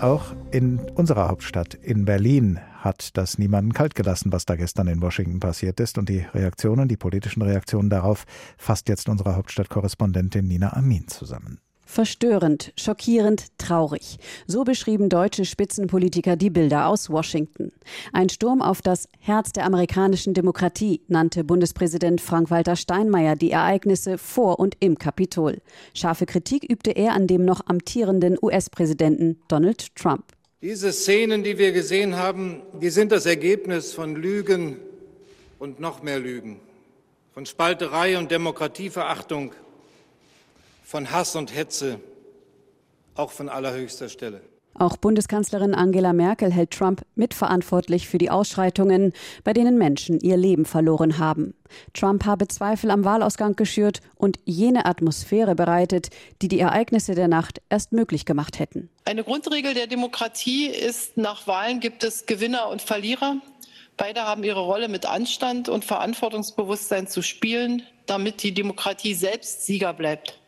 Auch 0.00 0.34
in 0.50 0.78
unserer 0.94 1.28
Hauptstadt, 1.28 1.74
in 1.74 2.06
Berlin, 2.06 2.58
hat 2.78 3.18
das 3.18 3.36
niemanden 3.36 3.74
kalt 3.74 3.94
gelassen, 3.94 4.32
was 4.32 4.46
da 4.46 4.56
gestern 4.56 4.88
in 4.88 5.02
Washington 5.02 5.40
passiert 5.40 5.78
ist. 5.78 5.98
Und 5.98 6.08
die 6.08 6.20
Reaktionen, 6.32 6.88
die 6.88 6.96
politischen 6.96 7.42
Reaktionen 7.42 7.90
darauf, 7.90 8.24
fasst 8.56 8.88
jetzt 8.88 9.10
unsere 9.10 9.36
Hauptstadtkorrespondentin 9.36 10.46
Nina 10.46 10.72
Amin 10.72 11.06
zusammen. 11.08 11.60
Verstörend, 11.90 12.72
schockierend, 12.76 13.46
traurig. 13.58 14.18
So 14.46 14.62
beschrieben 14.62 15.08
deutsche 15.08 15.44
Spitzenpolitiker 15.44 16.36
die 16.36 16.48
Bilder 16.48 16.86
aus 16.86 17.10
Washington. 17.10 17.72
Ein 18.12 18.28
Sturm 18.28 18.62
auf 18.62 18.80
das 18.80 19.08
Herz 19.18 19.50
der 19.50 19.64
amerikanischen 19.64 20.32
Demokratie 20.32 21.00
nannte 21.08 21.42
Bundespräsident 21.42 22.20
Frank-Walter 22.20 22.76
Steinmeier 22.76 23.34
die 23.34 23.50
Ereignisse 23.50 24.18
vor 24.18 24.60
und 24.60 24.76
im 24.78 24.98
Kapitol. 24.98 25.58
Scharfe 25.92 26.26
Kritik 26.26 26.62
übte 26.70 26.92
er 26.92 27.12
an 27.12 27.26
dem 27.26 27.44
noch 27.44 27.66
amtierenden 27.66 28.38
US-Präsidenten 28.40 29.40
Donald 29.48 29.92
Trump. 29.96 30.26
Diese 30.62 30.92
Szenen, 30.92 31.42
die 31.42 31.58
wir 31.58 31.72
gesehen 31.72 32.14
haben, 32.14 32.62
die 32.80 32.90
sind 32.90 33.10
das 33.10 33.26
Ergebnis 33.26 33.92
von 33.92 34.14
Lügen 34.14 34.76
und 35.58 35.80
noch 35.80 36.04
mehr 36.04 36.20
Lügen, 36.20 36.60
von 37.34 37.46
Spalterei 37.46 38.16
und 38.16 38.30
Demokratieverachtung 38.30 39.50
von 40.90 41.12
Hass 41.12 41.36
und 41.36 41.54
Hetze, 41.54 42.00
auch 43.14 43.30
von 43.30 43.48
allerhöchster 43.48 44.08
Stelle. 44.08 44.40
Auch 44.74 44.96
Bundeskanzlerin 44.96 45.72
Angela 45.72 46.12
Merkel 46.12 46.52
hält 46.52 46.72
Trump 46.72 47.02
mitverantwortlich 47.14 48.08
für 48.08 48.18
die 48.18 48.28
Ausschreitungen, 48.28 49.12
bei 49.44 49.52
denen 49.52 49.78
Menschen 49.78 50.18
ihr 50.18 50.36
Leben 50.36 50.64
verloren 50.64 51.18
haben. 51.18 51.54
Trump 51.94 52.24
habe 52.24 52.48
Zweifel 52.48 52.90
am 52.90 53.04
Wahlausgang 53.04 53.54
geschürt 53.54 54.00
und 54.16 54.40
jene 54.46 54.84
Atmosphäre 54.84 55.54
bereitet, 55.54 56.08
die 56.42 56.48
die 56.48 56.58
Ereignisse 56.58 57.14
der 57.14 57.28
Nacht 57.28 57.62
erst 57.68 57.92
möglich 57.92 58.24
gemacht 58.24 58.58
hätten. 58.58 58.90
Eine 59.04 59.22
Grundregel 59.22 59.74
der 59.74 59.86
Demokratie 59.86 60.66
ist, 60.66 61.16
nach 61.16 61.46
Wahlen 61.46 61.78
gibt 61.78 62.02
es 62.02 62.26
Gewinner 62.26 62.68
und 62.68 62.82
Verlierer. 62.82 63.36
Beide 63.96 64.22
haben 64.22 64.42
ihre 64.42 64.60
Rolle 64.60 64.88
mit 64.88 65.06
Anstand 65.06 65.68
und 65.68 65.84
Verantwortungsbewusstsein 65.84 67.06
zu 67.06 67.22
spielen, 67.22 67.84
damit 68.06 68.42
die 68.42 68.52
Demokratie 68.52 69.14
selbst 69.14 69.66
Sieger 69.66 69.92
bleibt. 69.92 70.39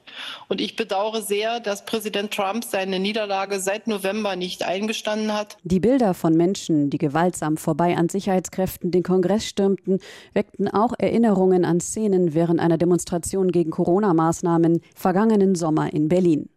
Und 0.48 0.60
ich 0.60 0.76
bedauere 0.76 1.22
sehr, 1.22 1.60
dass 1.60 1.84
Präsident 1.84 2.32
Trump 2.32 2.64
seine 2.64 2.98
Niederlage 2.98 3.60
seit 3.60 3.86
November 3.86 4.36
nicht 4.36 4.62
eingestanden 4.62 5.32
hat. 5.32 5.56
Die 5.64 5.80
Bilder 5.80 6.14
von 6.14 6.34
Menschen, 6.34 6.90
die 6.90 6.98
gewaltsam 6.98 7.56
vorbei 7.56 7.96
an 7.96 8.08
Sicherheitskräften 8.08 8.90
den 8.90 9.02
Kongress 9.02 9.46
stürmten, 9.46 10.00
weckten 10.32 10.68
auch 10.68 10.92
Erinnerungen 10.98 11.64
an 11.64 11.80
Szenen 11.80 12.34
während 12.34 12.60
einer 12.60 12.78
Demonstration 12.78 13.50
gegen 13.50 13.70
Corona-Maßnahmen 13.70 14.80
vergangenen 14.94 15.54
Sommer 15.54 15.92
in 15.92 16.08
Berlin. 16.08 16.48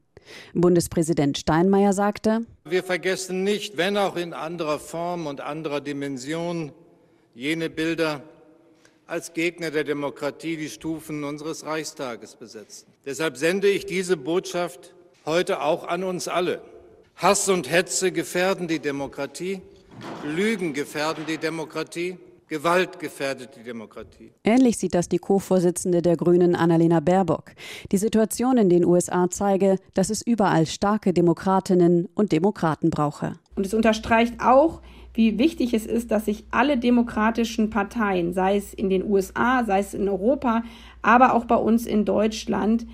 Bundespräsident 0.53 1.37
Steinmeier 1.37 1.93
sagte, 1.93 2.41
Wir 2.63 2.83
vergessen 2.83 3.43
nicht, 3.43 3.77
wenn 3.77 3.97
auch 3.97 4.15
in 4.15 4.33
anderer 4.33 4.79
Form 4.79 5.27
und 5.27 5.41
anderer 5.41 5.81
Dimension, 5.81 6.71
jene 7.33 7.69
Bilder, 7.69 8.23
als 9.07 9.33
Gegner 9.33 9.71
der 9.71 9.83
Demokratie 9.83 10.57
die 10.57 10.69
Stufen 10.69 11.23
unseres 11.23 11.65
Reichstages 11.65 12.35
besetzten. 12.35 12.91
Deshalb 13.05 13.37
sende 13.37 13.69
ich 13.69 13.85
diese 13.85 14.17
Botschaft 14.17 14.93
heute 15.25 15.61
auch 15.61 15.87
an 15.87 16.03
uns 16.03 16.27
alle. 16.27 16.61
Hass 17.15 17.47
und 17.47 17.69
Hetze 17.69 18.11
gefährden 18.11 18.67
die 18.67 18.79
Demokratie, 18.79 19.61
Lügen 20.23 20.73
gefährden 20.73 21.25
die 21.27 21.37
Demokratie, 21.37 22.17
Gewalt 22.47 22.99
gefährdet 22.99 23.55
die 23.55 23.63
Demokratie. 23.63 24.31
Ähnlich 24.43 24.77
sieht 24.77 24.93
das 24.93 25.09
die 25.09 25.17
Co-Vorsitzende 25.17 26.03
der 26.03 26.15
Grünen 26.15 26.55
Annalena 26.55 26.99
Baerbock. 26.99 27.53
Die 27.91 27.97
Situation 27.97 28.57
in 28.57 28.69
den 28.69 28.85
USA 28.85 29.27
zeige, 29.31 29.77
dass 29.95 30.11
es 30.11 30.21
überall 30.21 30.67
starke 30.67 31.11
Demokratinnen 31.11 32.07
und 32.13 32.31
Demokraten 32.31 32.91
brauche. 32.91 33.33
Und 33.55 33.65
es 33.65 33.73
unterstreicht 33.73 34.35
auch, 34.41 34.81
wie 35.15 35.39
wichtig 35.39 35.73
es 35.73 35.85
ist, 35.85 36.11
dass 36.11 36.25
sich 36.25 36.45
alle 36.51 36.77
demokratischen 36.77 37.69
Parteien, 37.69 38.33
sei 38.33 38.57
es 38.57 38.73
in 38.73 38.89
den 38.89 39.03
USA, 39.03 39.63
sei 39.63 39.79
es 39.79 39.93
in 39.93 40.07
Europa, 40.07 40.63
aber 41.01 41.33
auch 41.33 41.45
bei 41.45 41.55
uns 41.55 41.85
in 41.85 42.05
Deutschland, 42.05 42.85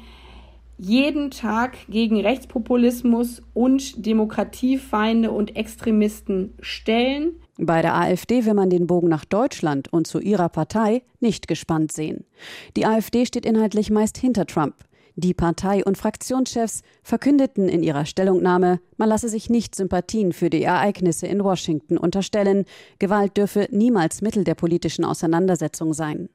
jeden 0.77 1.29
Tag 1.29 1.77
gegen 1.89 2.19
Rechtspopulismus 2.19 3.43
und 3.53 4.03
Demokratiefeinde 4.03 5.29
und 5.29 5.55
Extremisten 5.55 6.55
stellen. 6.59 7.33
Bei 7.57 7.83
der 7.83 7.95
AfD 7.95 8.45
will 8.45 8.55
man 8.55 8.71
den 8.71 8.87
Bogen 8.87 9.07
nach 9.07 9.25
Deutschland 9.25 9.93
und 9.93 10.07
zu 10.07 10.19
ihrer 10.19 10.49
Partei 10.49 11.03
nicht 11.19 11.47
gespannt 11.47 11.91
sehen. 11.91 12.25
Die 12.75 12.87
AfD 12.87 13.27
steht 13.27 13.45
inhaltlich 13.45 13.91
meist 13.91 14.17
hinter 14.17 14.47
Trump. 14.47 14.73
Die 15.15 15.33
Partei- 15.33 15.83
und 15.83 15.97
Fraktionschefs 15.97 16.83
verkündeten 17.03 17.67
in 17.67 17.83
ihrer 17.83 18.05
Stellungnahme, 18.05 18.79
man 18.97 19.09
lasse 19.09 19.29
sich 19.29 19.49
nicht 19.49 19.75
Sympathien 19.75 20.31
für 20.31 20.49
die 20.49 20.63
Ereignisse 20.63 21.27
in 21.27 21.43
Washington 21.43 21.97
unterstellen. 21.97 22.65
Gewalt 22.99 23.35
dürfe 23.35 23.67
niemals 23.71 24.21
Mittel 24.21 24.43
der 24.43 24.55
politischen 24.55 25.03
Auseinandersetzung 25.03 25.93
sein. 25.93 26.29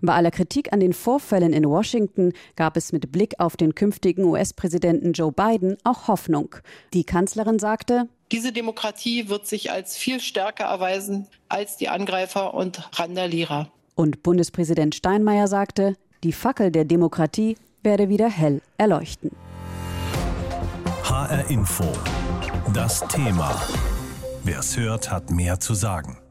Bei 0.00 0.14
aller 0.14 0.30
Kritik 0.30 0.72
an 0.72 0.80
den 0.80 0.92
Vorfällen 0.92 1.52
in 1.52 1.68
Washington 1.68 2.32
gab 2.56 2.76
es 2.76 2.92
mit 2.92 3.12
Blick 3.12 3.34
auf 3.38 3.56
den 3.56 3.74
künftigen 3.74 4.24
US-Präsidenten 4.24 5.12
Joe 5.12 5.32
Biden 5.32 5.76
auch 5.84 6.08
Hoffnung. 6.08 6.56
Die 6.94 7.04
Kanzlerin 7.04 7.58
sagte, 7.58 8.08
diese 8.30 8.52
Demokratie 8.52 9.28
wird 9.28 9.46
sich 9.46 9.70
als 9.70 9.96
viel 9.96 10.18
stärker 10.18 10.64
erweisen 10.64 11.26
als 11.48 11.76
die 11.76 11.90
Angreifer 11.90 12.54
und 12.54 12.88
Randalierer. 12.98 13.70
Und 13.94 14.22
Bundespräsident 14.22 14.94
Steinmeier 14.94 15.48
sagte, 15.48 15.96
die 16.24 16.32
Fackel 16.32 16.70
der 16.70 16.86
Demokratie 16.86 17.56
werde 17.82 18.08
wieder 18.08 18.28
hell 18.28 18.60
erleuchten. 18.78 19.30
HR 21.04 21.50
Info. 21.50 21.84
Das 22.72 23.00
Thema. 23.08 23.60
Wer 24.44 24.60
es 24.60 24.76
hört, 24.76 25.10
hat 25.10 25.30
mehr 25.30 25.60
zu 25.60 25.74
sagen. 25.74 26.21